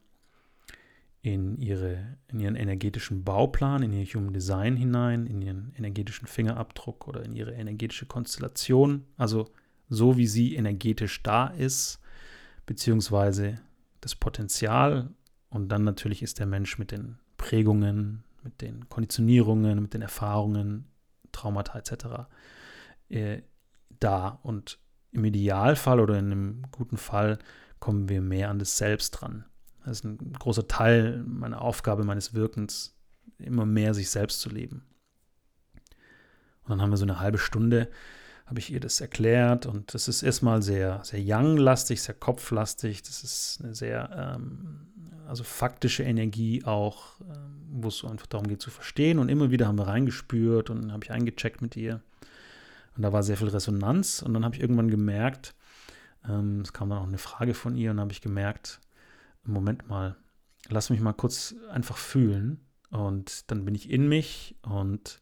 in, 1.23 1.59
ihre, 1.59 2.17
in 2.29 2.41
ihren 2.41 2.57
energetischen 2.57 3.25
Bauplan, 3.25 3.83
in 3.83 3.93
ihr 3.93 4.05
Human 4.07 4.33
Design 4.33 4.77
hinein, 4.77 5.27
in 5.27 5.43
ihren 5.43 5.73
energetischen 5.77 6.27
Fingerabdruck 6.27 7.07
oder 7.09 7.25
in 7.25 7.33
ihre 7.33 7.53
energetische 7.53 8.07
Konstellation. 8.07 9.05
Also 9.17 9.51
so, 9.89 10.17
wie 10.17 10.27
sie 10.27 10.55
energetisch 10.55 11.23
da 11.23 11.49
ist, 11.49 12.01
beziehungsweise 12.65 13.61
das 14.01 14.15
Potenzial 14.15 15.11
und 15.51 15.69
dann 15.69 15.85
natürlich 15.85 16.23
ist 16.23 16.39
der 16.39 16.47
Mensch 16.47 16.79
mit 16.79 16.91
den 16.91 17.19
Prägungen, 17.37 18.25
mit 18.43 18.61
den 18.63 18.89
Konditionierungen, 18.89 19.83
mit 19.83 19.95
den 19.95 20.03
Erfahrungen, 20.03 20.87
Traumata 21.33 21.79
etc. 21.79 22.29
Äh, 23.09 23.43
da. 23.99 24.41
Und 24.43 24.79
im 25.13 25.25
Idealfall 25.25 26.01
oder 26.01 26.19
in 26.19 26.27
einem 26.27 26.63
guten 26.71 26.97
Fall 26.97 27.39
kommen 27.81 28.09
wir 28.09 28.21
mehr 28.21 28.51
an 28.51 28.59
das 28.59 28.77
Selbst 28.77 29.11
dran. 29.11 29.45
Das 29.85 29.99
ist 29.99 30.05
ein 30.05 30.33
großer 30.35 30.69
Teil 30.69 31.25
meiner 31.27 31.63
Aufgabe, 31.63 32.05
meines 32.05 32.35
Wirkens, 32.35 32.97
immer 33.39 33.67
mehr 33.67 33.95
sich 33.95 34.11
selbst 34.11 34.41
zu 34.41 34.51
leben. 34.51 34.85
Und 36.63 36.71
dann 36.71 36.83
haben 36.83 36.91
wir 36.91 36.99
so 36.99 37.05
eine 37.05 37.19
halbe 37.19 37.39
Stunde 37.39 37.91
habe 38.51 38.59
ich 38.59 38.73
ihr 38.73 38.81
das 38.81 39.01
erklärt 39.01 39.65
und 39.65 39.95
das 39.95 40.09
ist 40.09 40.25
erstmal 40.25 40.61
sehr, 40.61 41.01
sehr 41.05 41.21
young-lastig, 41.23 42.03
sehr 42.03 42.17
kopflastig. 42.17 43.01
Das 43.03 43.23
ist 43.23 43.61
eine 43.63 43.77
sehr, 43.77 44.11
ähm, 44.13 44.89
also 45.29 45.45
faktische 45.45 46.03
Energie 46.03 46.65
auch, 46.65 47.21
ähm, 47.21 47.69
wo 47.71 47.89
es 47.89 47.99
so 47.99 48.09
einfach 48.09 48.27
darum 48.27 48.49
geht 48.49 48.61
zu 48.61 48.71
verstehen. 48.71 49.21
Und 49.21 49.29
immer 49.29 49.53
wieder 49.53 49.69
haben 49.69 49.79
wir 49.79 49.87
reingespürt 49.87 50.69
und 50.69 50.91
habe 50.91 51.05
ich 51.05 51.13
eingecheckt 51.13 51.63
mit 51.63 51.77
ihr. 51.77 52.01
Und 52.97 53.05
da 53.05 53.13
war 53.13 53.23
sehr 53.23 53.37
viel 53.37 53.47
Resonanz. 53.47 54.21
Und 54.21 54.35
dann 54.35 54.45
habe 54.45 54.57
ich 54.57 54.61
irgendwann 54.61 54.91
gemerkt, 54.91 55.55
ähm, 56.29 56.63
es 56.63 56.73
kam 56.73 56.91
dann 56.91 56.99
auch 56.99 57.07
eine 57.07 57.19
Frage 57.19 57.55
von 57.55 57.77
ihr, 57.77 57.93
und 57.93 58.01
habe 58.01 58.11
ich 58.11 58.21
gemerkt, 58.21 58.81
Moment 59.45 59.89
mal, 59.89 60.17
lass 60.69 60.91
mich 60.91 60.99
mal 60.99 61.13
kurz 61.13 61.55
einfach 61.71 61.97
fühlen. 61.97 62.67
Und 62.91 63.49
dann 63.49 63.65
bin 63.65 63.77
ich 63.77 63.91
in 63.91 64.09
mich 64.09 64.57
und 64.63 65.21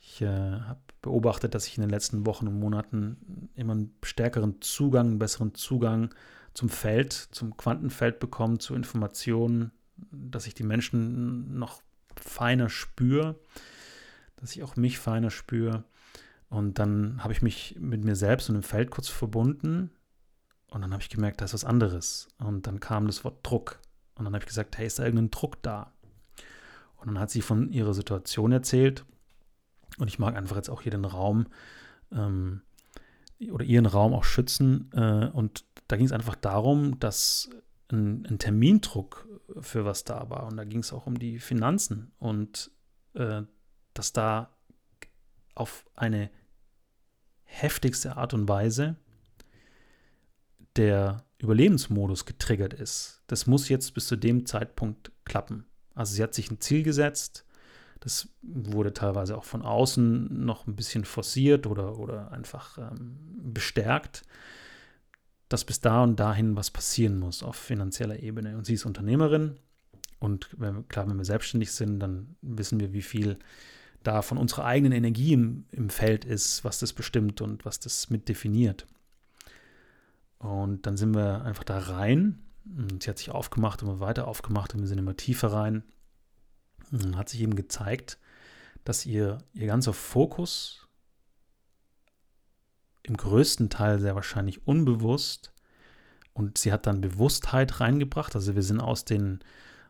ich 0.00 0.22
äh, 0.22 0.26
habe 0.26 0.80
beobachtet, 1.08 1.54
dass 1.54 1.66
ich 1.66 1.76
in 1.76 1.80
den 1.80 1.90
letzten 1.90 2.26
Wochen 2.26 2.46
und 2.46 2.58
Monaten 2.58 3.50
immer 3.54 3.72
einen 3.72 3.94
stärkeren 4.02 4.60
Zugang, 4.60 5.06
einen 5.06 5.18
besseren 5.18 5.54
Zugang 5.54 6.14
zum 6.52 6.68
Feld, 6.68 7.12
zum 7.12 7.56
Quantenfeld 7.56 8.20
bekomme, 8.20 8.58
zu 8.58 8.74
Informationen, 8.74 9.72
dass 9.96 10.46
ich 10.46 10.54
die 10.54 10.64
Menschen 10.64 11.58
noch 11.58 11.82
feiner 12.20 12.68
spüre, 12.68 13.38
dass 14.36 14.54
ich 14.54 14.62
auch 14.62 14.76
mich 14.76 14.98
feiner 14.98 15.30
spüre. 15.30 15.84
Und 16.50 16.78
dann 16.78 17.22
habe 17.24 17.32
ich 17.32 17.42
mich 17.42 17.76
mit 17.78 18.04
mir 18.04 18.16
selbst 18.16 18.48
und 18.48 18.54
dem 18.54 18.62
Feld 18.62 18.90
kurz 18.90 19.08
verbunden 19.08 19.90
und 20.70 20.82
dann 20.82 20.92
habe 20.92 21.02
ich 21.02 21.08
gemerkt, 21.08 21.40
da 21.40 21.46
ist 21.46 21.54
was 21.54 21.64
anderes. 21.64 22.28
Und 22.38 22.66
dann 22.66 22.80
kam 22.80 23.06
das 23.06 23.24
Wort 23.24 23.38
Druck. 23.42 23.80
Und 24.14 24.24
dann 24.24 24.34
habe 24.34 24.42
ich 24.42 24.48
gesagt, 24.48 24.76
hey, 24.76 24.86
ist 24.86 24.98
da 24.98 25.04
irgendein 25.04 25.30
Druck 25.30 25.62
da? 25.62 25.92
Und 26.96 27.06
dann 27.06 27.18
hat 27.18 27.30
sie 27.30 27.40
von 27.40 27.70
ihrer 27.70 27.94
Situation 27.94 28.52
erzählt. 28.52 29.04
Und 29.98 30.08
ich 30.08 30.18
mag 30.18 30.36
einfach 30.36 30.56
jetzt 30.56 30.70
auch 30.70 30.82
hier 30.82 30.92
den 30.92 31.04
Raum 31.04 31.46
ähm, 32.12 32.62
oder 33.50 33.64
ihren 33.64 33.86
Raum 33.86 34.14
auch 34.14 34.24
schützen. 34.24 34.90
Äh, 34.92 35.28
und 35.28 35.64
da 35.88 35.96
ging 35.96 36.06
es 36.06 36.12
einfach 36.12 36.36
darum, 36.36 36.98
dass 36.98 37.50
ein, 37.90 38.26
ein, 38.26 38.38
Termindruck 38.38 39.26
für 39.60 39.84
was 39.84 40.04
da 40.04 40.30
war. 40.30 40.46
Und 40.46 40.56
da 40.56 40.64
ging 40.64 40.80
es 40.80 40.92
auch 40.92 41.06
um 41.06 41.18
die 41.18 41.38
Finanzen. 41.38 42.12
Und 42.18 42.70
äh, 43.14 43.42
dass 43.94 44.12
da 44.12 44.50
auf 45.54 45.84
eine 45.94 46.30
heftigste 47.44 48.16
Art 48.16 48.34
und 48.34 48.48
Weise 48.48 48.96
der 50.76 51.24
Überlebensmodus 51.38 52.24
getriggert 52.24 52.74
ist. 52.74 53.22
Das 53.26 53.46
muss 53.46 53.68
jetzt 53.68 53.94
bis 53.94 54.06
zu 54.06 54.16
dem 54.16 54.46
Zeitpunkt 54.46 55.12
klappen. 55.24 55.66
Also 55.94 56.14
sie 56.14 56.22
hat 56.22 56.34
sich 56.34 56.50
ein 56.50 56.60
Ziel 56.60 56.82
gesetzt. 56.82 57.44
Das 58.00 58.28
wurde 58.42 58.92
teilweise 58.92 59.36
auch 59.36 59.44
von 59.44 59.62
außen 59.62 60.44
noch 60.44 60.66
ein 60.66 60.76
bisschen 60.76 61.04
forciert 61.04 61.66
oder, 61.66 61.98
oder 61.98 62.30
einfach 62.32 62.78
ähm, 62.78 63.18
bestärkt, 63.42 64.22
dass 65.48 65.64
bis 65.64 65.80
da 65.80 66.02
und 66.02 66.20
dahin 66.20 66.56
was 66.56 66.70
passieren 66.70 67.18
muss 67.18 67.42
auf 67.42 67.56
finanzieller 67.56 68.20
Ebene. 68.20 68.56
Und 68.56 68.66
sie 68.66 68.74
ist 68.74 68.84
Unternehmerin. 68.84 69.56
Und 70.20 70.50
klar, 70.88 71.08
wenn 71.08 71.16
wir 71.16 71.24
selbstständig 71.24 71.72
sind, 71.72 72.00
dann 72.00 72.36
wissen 72.42 72.80
wir, 72.80 72.92
wie 72.92 73.02
viel 73.02 73.38
da 74.02 74.22
von 74.22 74.38
unserer 74.38 74.64
eigenen 74.64 74.92
Energie 74.92 75.32
im, 75.32 75.64
im 75.70 75.90
Feld 75.90 76.24
ist, 76.24 76.64
was 76.64 76.78
das 76.78 76.92
bestimmt 76.92 77.40
und 77.40 77.64
was 77.64 77.80
das 77.80 78.10
mit 78.10 78.28
definiert. 78.28 78.86
Und 80.38 80.86
dann 80.86 80.96
sind 80.96 81.14
wir 81.14 81.42
einfach 81.44 81.64
da 81.64 81.78
rein. 81.78 82.38
Und 82.64 83.02
sie 83.02 83.10
hat 83.10 83.18
sich 83.18 83.30
aufgemacht, 83.30 83.82
immer 83.82 84.00
weiter 84.00 84.28
aufgemacht 84.28 84.74
und 84.74 84.80
wir 84.80 84.88
sind 84.88 84.98
immer 84.98 85.16
tiefer 85.16 85.52
rein. 85.52 85.82
Dann 86.90 87.16
hat 87.16 87.28
sich 87.28 87.40
eben 87.40 87.56
gezeigt, 87.56 88.18
dass 88.84 89.06
ihr, 89.06 89.38
ihr 89.54 89.66
ganzer 89.66 89.92
Fokus 89.92 90.88
im 93.02 93.16
größten 93.16 93.70
Teil 93.70 93.98
sehr 93.98 94.14
wahrscheinlich 94.14 94.66
unbewusst 94.66 95.52
und 96.32 96.58
sie 96.58 96.72
hat 96.72 96.86
dann 96.86 97.00
Bewusstheit 97.00 97.80
reingebracht. 97.80 98.34
Also 98.36 98.54
wir 98.54 98.62
sind 98.62 98.80
aus 98.80 99.04
den, 99.04 99.40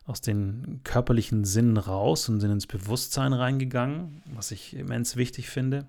aus 0.04 0.20
den 0.20 0.80
körperlichen 0.84 1.44
Sinnen 1.44 1.76
raus 1.76 2.28
und 2.28 2.40
sind 2.40 2.50
ins 2.50 2.66
Bewusstsein 2.66 3.32
reingegangen, 3.32 4.22
was 4.34 4.50
ich 4.50 4.74
immens 4.74 5.16
wichtig 5.16 5.50
finde. 5.50 5.88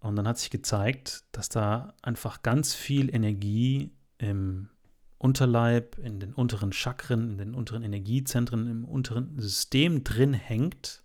Und 0.00 0.16
dann 0.16 0.28
hat 0.28 0.38
sich 0.38 0.50
gezeigt, 0.50 1.24
dass 1.32 1.48
da 1.48 1.94
einfach 2.00 2.42
ganz 2.42 2.74
viel 2.74 3.14
Energie 3.14 3.92
im 4.18 4.70
Unterleib, 5.18 5.98
in 5.98 6.20
den 6.20 6.34
unteren 6.34 6.72
Chakren, 6.72 7.30
in 7.30 7.38
den 7.38 7.54
unteren 7.54 7.82
Energiezentren, 7.82 8.68
im 8.68 8.84
unteren 8.84 9.38
System 9.38 10.04
drin 10.04 10.34
hängt. 10.34 11.02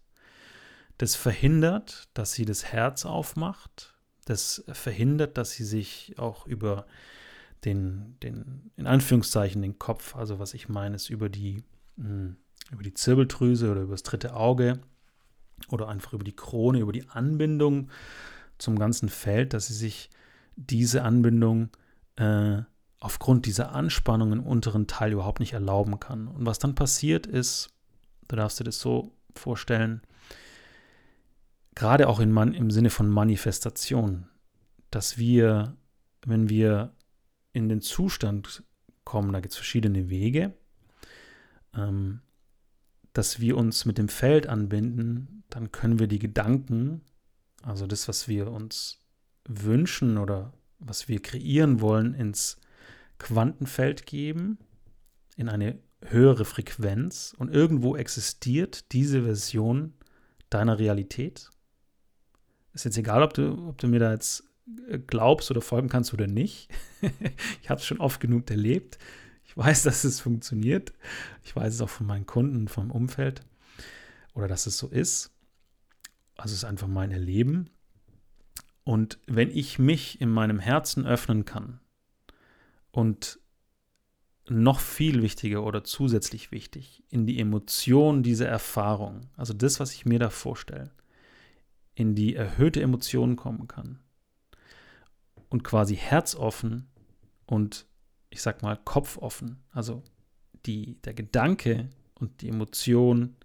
Das 0.98 1.16
verhindert, 1.16 2.10
dass 2.14 2.34
sie 2.34 2.46
das 2.46 2.66
Herz 2.66 3.06
aufmacht. 3.06 3.96
Das 4.26 4.64
verhindert, 4.72 5.38
dass 5.38 5.52
sie 5.52 5.64
sich 5.64 6.16
auch 6.18 6.46
über 6.46 6.86
den, 7.64 8.18
den 8.22 8.72
in 8.76 8.88
Anführungszeichen, 8.88 9.62
den 9.62 9.80
Kopf, 9.80 10.16
also 10.16 10.40
was 10.40 10.54
ich 10.54 10.68
meine, 10.68 10.96
ist 10.96 11.10
über 11.10 11.30
die, 11.30 11.64
hm, 11.98 12.36
über 12.72 12.84
die 12.84 12.94
Zirbeldrüse 12.94 13.72
oder 13.72 13.82
über 13.82 13.94
das 13.94 14.04
dritte 14.04 14.36
Auge 14.36 14.80
oder 15.70 15.88
einfach 15.88 16.14
über 16.14 16.24
die 16.24 16.36
Krone, 16.36 16.80
über 16.80 16.92
die 16.92 17.08
Anbindung 17.10 17.90
zum 18.58 18.78
ganzen 18.78 19.10
Feld, 19.10 19.54
dass 19.54 19.68
sie 19.68 19.74
sich 19.74 20.10
diese 20.56 21.04
Anbindung 21.04 21.70
äh, 22.16 22.62
aufgrund 23.02 23.46
dieser 23.46 23.74
Anspannung 23.74 24.32
im 24.32 24.44
unteren 24.44 24.88
Teil 24.88 25.12
überhaupt 25.12 25.42
nicht 25.42 25.52
erlauben 25.52 26.00
kann. 26.00 26.30
Und 26.30 26.46
was 26.46 26.60
dann 26.60 26.76
passiert 26.76 27.28
ist, 27.28 27.70
du 28.30 28.38
darfst 28.38 28.60
dir 28.60 28.64
das 28.64 28.80
so 28.80 29.12
vorstellen, 29.36 30.02
gerade 31.76 32.08
auch 32.08 32.22
in 32.22 32.32
Man 32.32 32.54
im 32.54 32.72
Sinne 32.72 32.90
von 32.90 33.10
Manifestation, 33.10 34.30
dass 34.90 35.18
wir, 35.18 35.76
wenn 36.26 36.48
wir 36.48 36.94
in 37.52 37.68
den 37.68 37.82
Zustand 37.82 38.64
kommen, 39.04 39.34
da 39.34 39.42
gibt 39.42 39.52
es 39.52 39.58
verschiedene 39.58 40.10
Wege, 40.10 40.54
ähm, 41.76 42.22
dass 43.12 43.42
wir 43.42 43.58
uns 43.58 43.84
mit 43.84 43.98
dem 43.98 44.08
Feld 44.08 44.48
anbinden, 44.48 45.44
dann 45.50 45.74
können 45.74 46.00
wir 46.00 46.08
die 46.08 46.20
Gedanken 46.20 47.02
also 47.64 47.88
das, 47.88 48.08
was 48.08 48.28
wir 48.28 48.52
uns 48.52 49.00
wünschen 49.48 50.18
oder 50.18 50.54
was 50.80 51.08
wir 51.08 51.22
kreieren 51.22 51.82
wollen, 51.82 52.14
ins 52.14 52.58
Quantenfeld 53.22 54.08
geben, 54.08 54.58
in 55.38 55.48
eine 55.48 55.80
höhere 56.04 56.44
Frequenz 56.44 57.36
und 57.38 57.54
irgendwo 57.54 57.96
existiert 57.96 58.92
diese 58.92 59.24
Version 59.24 59.94
deiner 60.50 60.80
Realität. 60.80 61.50
Ist 62.74 62.86
jetzt 62.86 62.98
egal, 62.98 63.22
ob 63.22 63.34
du, 63.34 63.68
ob 63.70 63.78
du 63.78 63.88
mir 63.88 64.00
da 64.00 64.12
jetzt 64.12 64.44
äh, 64.90 64.98
glaubst 64.98 65.52
oder 65.52 65.62
folgen 65.62 65.88
kannst 65.88 66.14
oder 66.14 66.26
nicht. 66.26 66.70
ich 67.62 67.70
habe 67.70 67.80
es 67.80 67.86
schon 67.86 68.00
oft 68.00 68.20
genug 68.20 68.50
erlebt. 68.50 68.98
Ich 69.46 69.56
weiß, 69.56 69.84
dass 69.84 70.04
es 70.04 70.20
funktioniert. 70.20 70.92
Ich 71.44 71.56
weiß 71.56 71.76
es 71.76 71.82
auch 71.82 71.90
von 71.90 72.08
meinen 72.08 72.26
Kunden, 72.26 72.68
vom 72.68 72.90
Umfeld 72.90 73.42
oder 74.34 74.48
dass 74.48 74.66
es 74.66 74.78
so 74.78 74.88
ist. 74.88 75.32
Also 76.38 76.54
es 76.54 76.60
ist 76.60 76.66
einfach 76.66 76.88
mein 76.88 77.12
Erleben. 77.12 77.70
Und 78.84 79.20
wenn 79.28 79.52
ich 79.52 79.78
mich 79.78 80.20
in 80.22 80.30
meinem 80.30 80.58
Herzen 80.58 81.06
öffnen 81.06 81.46
kann 81.46 81.82
und 82.92 83.40
noch 84.50 84.80
viel 84.80 85.22
wichtiger 85.22 85.64
oder 85.64 85.84
zusätzlich 85.84 86.52
wichtig, 86.52 87.04
in 87.10 87.26
die 87.26 87.40
Emotion 87.40 88.24
dieser 88.24 88.48
Erfahrung, 88.48 89.30
also 89.38 89.54
das, 89.54 89.80
was 89.80 89.94
ich 89.94 90.06
mir 90.06 90.20
da 90.20 90.30
vorstelle, 90.30 90.92
in 91.96 92.16
die 92.16 92.36
erhöhte 92.36 92.82
Emotion 92.82 93.36
kommen 93.36 93.68
kann 93.68 94.00
und 95.50 95.64
quasi 95.64 95.96
herzoffen 95.96 96.88
und 97.46 97.86
ich 98.30 98.42
sag 98.42 98.62
mal 98.62 98.78
kopfoffen, 98.78 99.64
also 99.72 100.04
die, 100.66 100.98
der 101.04 101.14
Gedanke 101.14 101.90
und 102.16 102.42
die 102.42 102.50
Emotion 102.50 103.36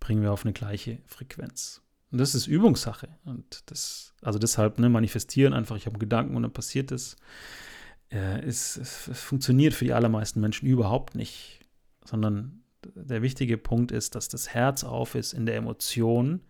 bringen 0.00 0.22
wir 0.22 0.32
auf 0.32 0.44
eine 0.44 0.54
gleiche 0.54 0.98
Frequenz. 1.06 1.82
Und 2.10 2.18
das 2.18 2.34
ist 2.34 2.46
Übungssache. 2.46 3.08
Und 3.24 3.70
das, 3.70 4.14
also 4.22 4.38
deshalb, 4.38 4.78
ne, 4.78 4.88
manifestieren 4.88 5.52
einfach, 5.52 5.76
ich 5.76 5.86
habe 5.86 5.98
Gedanken 5.98 6.36
und 6.36 6.42
dann 6.42 6.52
passiert 6.52 6.90
es. 6.90 7.16
Äh, 8.10 8.40
es, 8.40 8.76
es, 8.76 9.08
es 9.08 9.20
funktioniert 9.20 9.74
für 9.74 9.84
die 9.84 9.92
allermeisten 9.92 10.40
Menschen 10.40 10.66
überhaupt 10.66 11.14
nicht. 11.14 11.60
Sondern 12.04 12.62
der 12.94 13.22
wichtige 13.22 13.58
Punkt 13.58 13.92
ist, 13.92 14.14
dass 14.14 14.28
das 14.28 14.54
Herz 14.54 14.84
auf 14.84 15.14
ist 15.14 15.32
in 15.32 15.46
der 15.46 15.56
Emotion. 15.56 16.42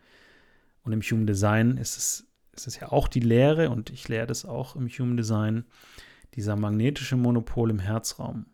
Und 0.82 0.92
im 0.92 1.02
Human 1.02 1.26
Design 1.26 1.76
ist 1.76 1.96
es, 1.96 2.26
ist 2.52 2.66
es 2.66 2.80
ja 2.80 2.90
auch 2.90 3.08
die 3.08 3.20
Lehre, 3.20 3.70
und 3.70 3.90
ich 3.90 4.08
lehre 4.08 4.26
das 4.26 4.44
auch 4.44 4.76
im 4.76 4.88
Human 4.88 5.16
Design, 5.16 5.64
dieser 6.34 6.56
magnetische 6.56 7.16
Monopol 7.16 7.70
im 7.70 7.80
Herzraum, 7.80 8.46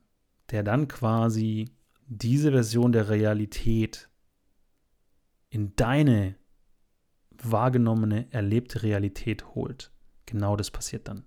der 0.51 0.63
dann 0.63 0.89
quasi 0.89 1.71
diese 2.07 2.51
Version 2.53 2.93
der 2.93 3.09
Realität 3.09 4.09
in 5.51 5.75
deine 5.77 6.37
wahrgenommene, 7.31 8.33
erlebte 8.33 8.83
Realität 8.83 9.55
holt. 9.55 9.93
Genau 10.25 10.57
das 10.57 10.71
passiert 10.71 11.09
dann. 11.09 11.25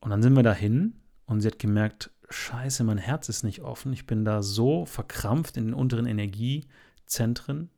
Und 0.00 0.10
dann 0.10 0.22
sind 0.22 0.34
wir 0.34 0.42
dahin 0.42 0.94
und 1.26 1.40
sie 1.40 1.48
hat 1.48 1.58
gemerkt, 1.58 2.10
scheiße, 2.28 2.84
mein 2.84 2.98
Herz 2.98 3.28
ist 3.28 3.42
nicht 3.42 3.62
offen. 3.62 3.92
Ich 3.92 4.06
bin 4.06 4.24
da 4.24 4.42
so 4.42 4.84
verkrampft 4.84 5.56
in 5.56 5.66
den 5.66 5.74
unteren 5.74 6.06
Energiezentren, 6.06 7.70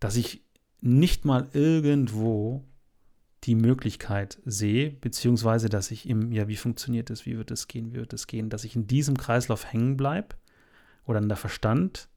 dass 0.00 0.16
ich 0.16 0.42
nicht 0.80 1.24
mal 1.24 1.48
irgendwo 1.52 2.64
die 3.44 3.54
Möglichkeit 3.54 4.38
sehe, 4.44 4.90
beziehungsweise 4.90 5.68
dass 5.68 5.90
ich 5.90 6.08
im, 6.08 6.32
ja, 6.32 6.48
wie 6.48 6.56
funktioniert 6.56 7.10
das, 7.10 7.26
wie 7.26 7.36
wird 7.36 7.50
es 7.50 7.68
gehen, 7.68 7.92
wie 7.92 7.98
wird 7.98 8.12
es 8.12 8.26
gehen, 8.26 8.48
dass 8.48 8.64
ich 8.64 8.74
in 8.74 8.86
diesem 8.86 9.16
Kreislauf 9.16 9.70
hängen 9.70 9.96
bleibe 9.96 10.36
oder 11.04 11.20
dann 11.20 11.28
der 11.28 11.36
Verstand 11.36 12.08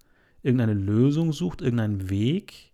irgendeine 0.42 0.74
Lösung 0.74 1.34
sucht, 1.34 1.62
irgendeinen 1.62 2.10
Weg, 2.10 2.72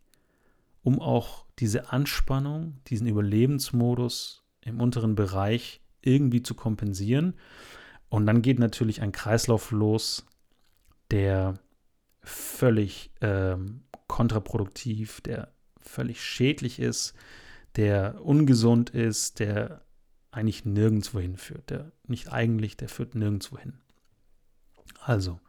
um 0.84 1.00
auch 1.00 1.46
diese 1.60 1.92
Anspannung, 1.92 2.78
diesen 2.88 3.08
Überlebensmodus 3.08 4.44
im 4.62 4.82
unteren 4.82 5.16
Bereich 5.16 5.82
irgendwie 6.06 6.44
zu 6.44 6.56
kompensieren. 6.56 7.36
Und 8.10 8.26
dann 8.26 8.42
geht 8.42 8.60
natürlich 8.60 9.02
ein 9.02 9.12
Kreislauf 9.12 9.72
los, 9.72 10.26
der 11.12 11.60
völlig 12.22 13.12
ähm, 13.22 13.82
kontraproduktiv, 14.08 15.22
der 15.22 15.54
völlig 15.82 16.24
schädlich 16.24 16.80
ist, 16.80 17.14
der 17.76 18.24
ungesund 18.24 18.90
ist, 18.92 19.40
der 19.40 19.82
eigentlich 20.32 20.66
nirgendwo 20.66 21.20
hinführt. 21.20 21.70
Der 21.70 21.92
nicht 22.08 22.32
eigentlich, 22.32 22.78
der 22.78 22.90
führt 22.90 23.16
nirgendwo 23.16 23.58
hin. 23.58 23.80
Also, 25.00 25.40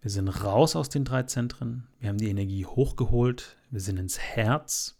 wir 0.00 0.10
sind 0.10 0.28
raus 0.28 0.76
aus 0.76 0.88
den 0.88 1.04
drei 1.04 1.24
Zentren, 1.24 1.86
wir 1.98 2.08
haben 2.08 2.18
die 2.18 2.30
Energie 2.30 2.64
hochgeholt, 2.64 3.56
wir 3.70 3.80
sind 3.80 3.98
ins 3.98 4.18
Herz. 4.18 4.98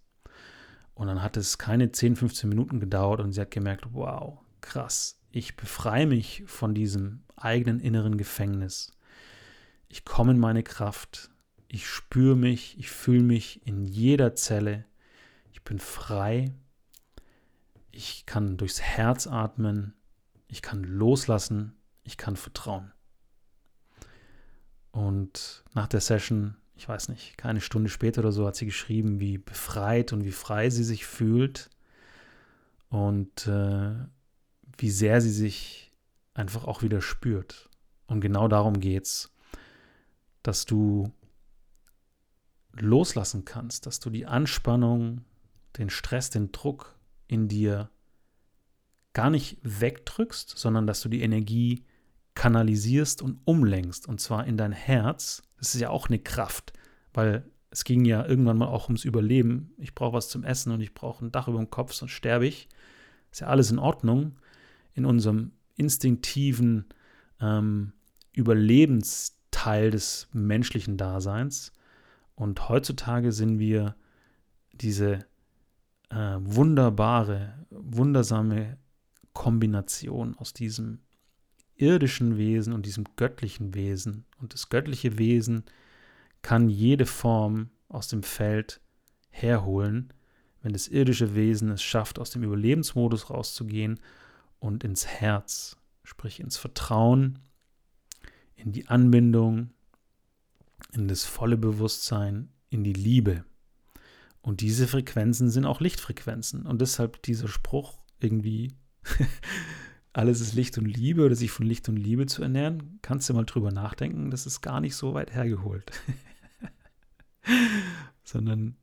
Und 0.95 1.07
dann 1.07 1.23
hat 1.23 1.39
es 1.39 1.57
keine 1.57 1.93
10, 1.93 2.17
15 2.17 2.49
Minuten 2.49 2.79
gedauert 2.79 3.21
und 3.21 3.33
sie 3.33 3.41
hat 3.41 3.51
gemerkt, 3.51 3.87
wow, 3.93 4.39
krass, 4.61 5.21
ich 5.31 5.57
befreie 5.57 6.07
mich 6.07 6.45
von 6.47 6.75
diesem 6.75 7.23
eigenen 7.37 7.81
inneren 7.81 8.17
Gefängnis. 8.17 8.93
Ich 9.89 10.05
komme 10.05 10.33
in 10.33 10.39
meine 10.39 10.63
Kraft, 10.63 11.31
ich 11.69 11.89
spüre 11.89 12.37
mich, 12.37 12.79
ich 12.79 12.91
fühle 12.91 13.23
mich 13.23 13.67
in 13.67 13.85
jeder 13.85 14.35
Zelle, 14.35 14.85
ich 15.53 15.63
bin 15.63 15.79
frei, 15.79 16.53
ich 17.91 18.27
kann 18.27 18.57
durchs 18.57 18.81
Herz 18.81 19.27
atmen, 19.27 19.95
ich 20.49 20.63
kann 20.63 20.83
loslassen, 20.83 21.77
ich 22.03 22.17
kann 22.17 22.37
vertrauen. 22.37 22.93
Und 24.91 25.65
nach 25.75 25.87
der 25.87 26.01
Session, 26.01 26.57
ich 26.75 26.89
weiß 26.89 27.09
nicht, 27.09 27.37
keine 27.37 27.61
Stunde 27.61 27.91
später 27.91 28.21
oder 28.21 28.33
so, 28.33 28.47
hat 28.47 28.57
sie 28.57 28.67
geschrieben, 28.67 29.21
wie 29.21 29.39
befreit 29.39 30.13
und 30.13 30.25
wie 30.25 30.33
frei 30.33 30.71
sie 30.71 30.85
sich 30.85 31.07
fühlt. 31.07 31.71
Und 32.89 33.47
äh, 33.47 33.93
wie 34.81 34.91
sehr 34.91 35.21
sie 35.21 35.31
sich 35.31 35.93
einfach 36.35 36.65
auch 36.65 36.83
wieder 36.83 37.01
spürt. 37.01 37.69
Und 38.07 38.21
genau 38.21 38.49
darum 38.49 38.81
geht 38.81 39.05
es, 39.05 39.33
dass 40.43 40.65
du 40.65 41.13
loslassen 42.73 43.45
kannst, 43.45 43.87
dass 43.87 44.01
du 44.01 44.11
die 44.11 44.27
Anspannung, 44.27 45.25
den 45.77 45.91
Stress, 45.91 46.31
den 46.31 46.51
Druck 46.53 46.99
in 47.27 47.49
dir 47.49 47.91
gar 49.13 49.31
nicht 49.31 49.59
wegdrückst, 49.63 50.57
sondern 50.57 50.87
dass 50.87 51.01
du 51.01 51.09
die 51.09 51.23
Energie 51.23 51.85
kanalisierst 52.35 53.23
und 53.23 53.41
umlenkst. 53.45 54.09
Und 54.09 54.21
zwar 54.21 54.47
in 54.47 54.57
dein 54.57 54.73
Herz. 54.73 55.43
Das 55.59 55.75
ist 55.75 55.81
ja 55.81 55.91
auch 55.91 56.09
eine 56.09 56.19
Kraft, 56.19 56.73
weil 57.13 57.45
es 57.71 57.85
ging 57.85 58.05
ja 58.05 58.25
irgendwann 58.27 58.59
mal 58.59 58.69
auch 58.69 58.87
ums 58.87 59.05
Überleben. 59.05 59.75
Ich 59.79 59.95
brauche 59.95 60.15
was 60.15 60.29
zum 60.29 60.43
Essen 60.43 60.73
und 60.73 60.81
ich 60.81 60.95
brauche 60.95 61.25
ein 61.25 61.33
Dach 61.33 61.49
über 61.49 61.59
dem 61.59 61.71
Kopf, 61.71 61.93
sonst 61.93 62.13
sterbe 62.13 62.47
ich. 62.47 62.69
Ist 63.31 63.41
ja 63.41 63.49
alles 63.49 63.71
in 63.71 63.79
Ordnung. 63.79 64.37
In 64.95 65.05
unserem 65.05 65.53
instinktiven 65.77 66.87
ähm, 67.41 67.93
Überlebensteil 68.33 69.91
des 69.91 70.29
menschlichen 70.33 70.97
Daseins. 70.97 71.73
Und 72.35 72.69
heutzutage 72.69 73.33
sind 73.33 73.59
wir 73.59 73.97
diese 74.73 75.27
äh, 76.11 76.37
wunderbare, 76.41 77.67
wundersame 77.71 78.79
Kombination 79.33 80.37
aus 80.37 80.53
diesem 80.53 81.01
irdischen 81.77 82.37
Wesen 82.37 82.73
und 82.73 82.87
diesem 82.87 83.05
göttlichen 83.17 83.75
Wesen. 83.75 84.25
Und 84.39 84.55
das 84.55 84.69
göttliche 84.69 85.19
Wesen 85.19 85.65
kann 86.43 86.69
jede 86.69 87.07
Form 87.07 87.71
aus 87.89 88.09
dem 88.09 88.23
Feld 88.23 88.81
herholen, 89.31 90.13
wenn 90.63 90.73
das 90.73 90.89
irdische 90.89 91.35
Wesen 91.35 91.71
es 91.71 91.83
schafft, 91.83 92.19
aus 92.19 92.31
dem 92.31 92.43
Überlebensmodus 92.43 93.31
rauszugehen 93.31 93.99
und 94.61 94.85
ins 94.85 95.07
Herz, 95.07 95.77
sprich 96.05 96.41
ins 96.41 96.57
Vertrauen, 96.57 97.41
in 98.55 98.73
die 98.73 98.89
Anbindung, 98.89 99.71
in 100.93 101.09
das 101.09 101.25
volle 101.25 101.57
Bewusstsein, 101.57 102.51
in 102.69 102.85
die 102.85 102.93
Liebe. 102.93 103.45
Und 104.43 104.61
diese 104.61 104.87
Frequenzen 104.87 105.51
sind 105.51 105.67
auch 105.67 105.81
Lichtfrequenzen. 105.81 106.67
Und 106.67 106.81
deshalb 106.81 107.23
dieser 107.23 107.49
Spruch 107.49 107.99
irgendwie 108.21 108.73
alles 110.13 110.41
ist 110.41 110.55
Licht 110.55 110.77
und 110.79 110.87
Liebe 110.87 111.25
oder 111.25 111.35
sich 111.35 111.51
von 111.51 111.67
Licht 111.67 111.89
und 111.89 111.97
Liebe 111.97 112.27
zu 112.27 112.43
ernähren, 112.43 112.99
kannst 113.03 113.29
du 113.29 113.35
mal 113.35 113.45
drüber 113.45 113.71
nachdenken, 113.71 114.31
das 114.31 114.47
ist 114.47 114.61
gar 114.61 114.81
nicht 114.81 114.97
so 114.97 115.15
weit 115.15 115.33
hergeholt. 115.33 115.91
Sondern 118.25 118.77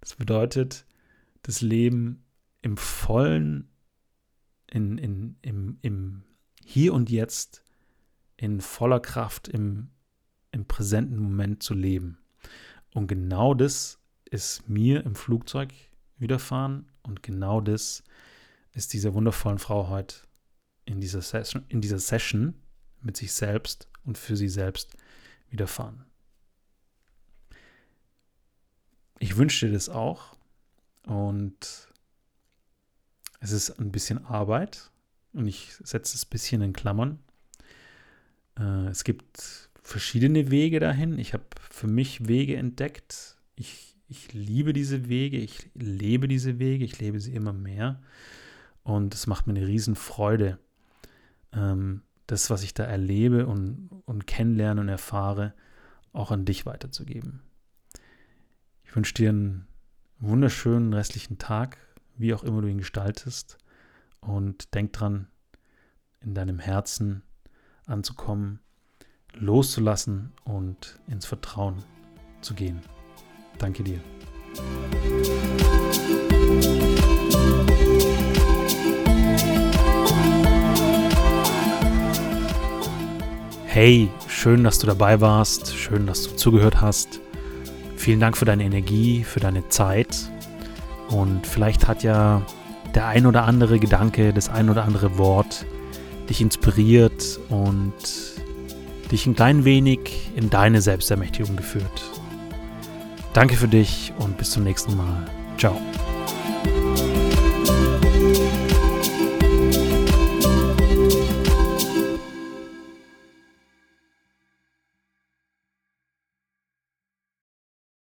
das 0.00 0.14
bedeutet, 0.14 0.86
das 1.42 1.60
Leben 1.60 2.24
im 2.62 2.76
vollen, 2.76 3.68
in, 4.72 4.98
in, 4.98 5.36
im, 5.42 5.78
im 5.82 6.22
Hier 6.64 6.94
und 6.94 7.10
Jetzt, 7.10 7.62
in 8.36 8.60
voller 8.60 9.00
Kraft, 9.00 9.48
im, 9.48 9.90
im 10.50 10.64
präsenten 10.64 11.18
Moment 11.18 11.62
zu 11.62 11.74
leben. 11.74 12.18
Und 12.94 13.06
genau 13.06 13.54
das 13.54 13.98
ist 14.30 14.68
mir 14.68 15.04
im 15.04 15.14
Flugzeug 15.14 15.72
widerfahren 16.16 16.90
und 17.02 17.22
genau 17.22 17.60
das 17.60 18.02
ist 18.72 18.94
dieser 18.94 19.12
wundervollen 19.12 19.58
Frau 19.58 19.88
heute 19.88 20.16
in 20.86 21.00
dieser 21.00 21.20
Session, 21.20 21.64
in 21.68 21.80
dieser 21.80 21.98
Session 21.98 22.54
mit 23.00 23.16
sich 23.16 23.32
selbst 23.32 23.88
und 24.04 24.16
für 24.16 24.36
sie 24.36 24.48
selbst 24.48 24.96
widerfahren. 25.50 26.06
Ich 29.18 29.36
wünsche 29.36 29.66
dir 29.66 29.72
das 29.72 29.88
auch 29.88 30.34
und 31.06 31.91
es 33.42 33.50
ist 33.50 33.70
ein 33.80 33.90
bisschen 33.90 34.24
Arbeit 34.24 34.90
und 35.32 35.48
ich 35.48 35.74
setze 35.82 36.16
es 36.16 36.24
ein 36.24 36.30
bisschen 36.30 36.62
in 36.62 36.72
Klammern. 36.72 37.18
Äh, 38.56 38.86
es 38.86 39.02
gibt 39.02 39.68
verschiedene 39.82 40.50
Wege 40.52 40.78
dahin. 40.78 41.18
Ich 41.18 41.34
habe 41.34 41.44
für 41.70 41.88
mich 41.88 42.28
Wege 42.28 42.56
entdeckt. 42.56 43.36
Ich, 43.56 43.96
ich 44.08 44.32
liebe 44.32 44.72
diese 44.72 45.08
Wege, 45.08 45.38
ich 45.38 45.68
lebe 45.74 46.28
diese 46.28 46.60
Wege, 46.60 46.84
ich 46.84 47.00
lebe 47.00 47.18
sie 47.18 47.34
immer 47.34 47.52
mehr. 47.52 48.00
Und 48.84 49.12
es 49.12 49.26
macht 49.26 49.48
mir 49.48 49.54
eine 49.54 49.66
Riesenfreude, 49.66 50.58
ähm, 51.52 52.02
das, 52.28 52.48
was 52.48 52.62
ich 52.62 52.74
da 52.74 52.84
erlebe 52.84 53.46
und, 53.46 53.90
und 54.04 54.28
kennenlerne 54.28 54.80
und 54.80 54.88
erfahre, 54.88 55.52
auch 56.12 56.30
an 56.30 56.44
dich 56.44 56.64
weiterzugeben. 56.64 57.42
Ich 58.84 58.94
wünsche 58.94 59.14
dir 59.14 59.30
einen 59.30 59.66
wunderschönen 60.20 60.92
restlichen 60.94 61.38
Tag, 61.38 61.78
wie 62.16 62.34
auch 62.34 62.44
immer 62.44 62.62
du 62.62 62.68
ihn 62.68 62.78
gestaltest. 62.78 63.58
Und 64.20 64.74
denk 64.74 64.92
dran, 64.92 65.28
in 66.20 66.34
deinem 66.34 66.58
Herzen 66.58 67.22
anzukommen, 67.86 68.60
loszulassen 69.34 70.32
und 70.44 71.00
ins 71.08 71.26
Vertrauen 71.26 71.82
zu 72.40 72.54
gehen. 72.54 72.80
Danke 73.58 73.82
dir. 73.82 74.00
Hey, 83.66 84.10
schön, 84.28 84.64
dass 84.64 84.78
du 84.78 84.86
dabei 84.86 85.22
warst, 85.22 85.74
schön, 85.74 86.06
dass 86.06 86.24
du 86.24 86.36
zugehört 86.36 86.82
hast. 86.82 87.20
Vielen 87.96 88.20
Dank 88.20 88.36
für 88.36 88.44
deine 88.44 88.64
Energie, 88.64 89.24
für 89.24 89.40
deine 89.40 89.66
Zeit. 89.70 90.30
Und 91.12 91.46
vielleicht 91.46 91.86
hat 91.86 92.02
ja 92.02 92.42
der 92.94 93.06
ein 93.06 93.26
oder 93.26 93.44
andere 93.44 93.78
Gedanke, 93.78 94.32
das 94.32 94.48
ein 94.48 94.68
oder 94.68 94.84
andere 94.84 95.18
Wort 95.18 95.64
dich 96.28 96.40
inspiriert 96.40 97.38
und 97.48 97.92
dich 99.10 99.26
ein 99.26 99.34
klein 99.34 99.64
wenig 99.64 100.30
in 100.34 100.50
deine 100.50 100.80
Selbstermächtigung 100.80 101.56
geführt. 101.56 102.02
Danke 103.32 103.56
für 103.56 103.68
dich 103.68 104.12
und 104.18 104.36
bis 104.38 104.50
zum 104.50 104.64
nächsten 104.64 104.96
Mal. 104.96 105.26
Ciao. 105.58 105.78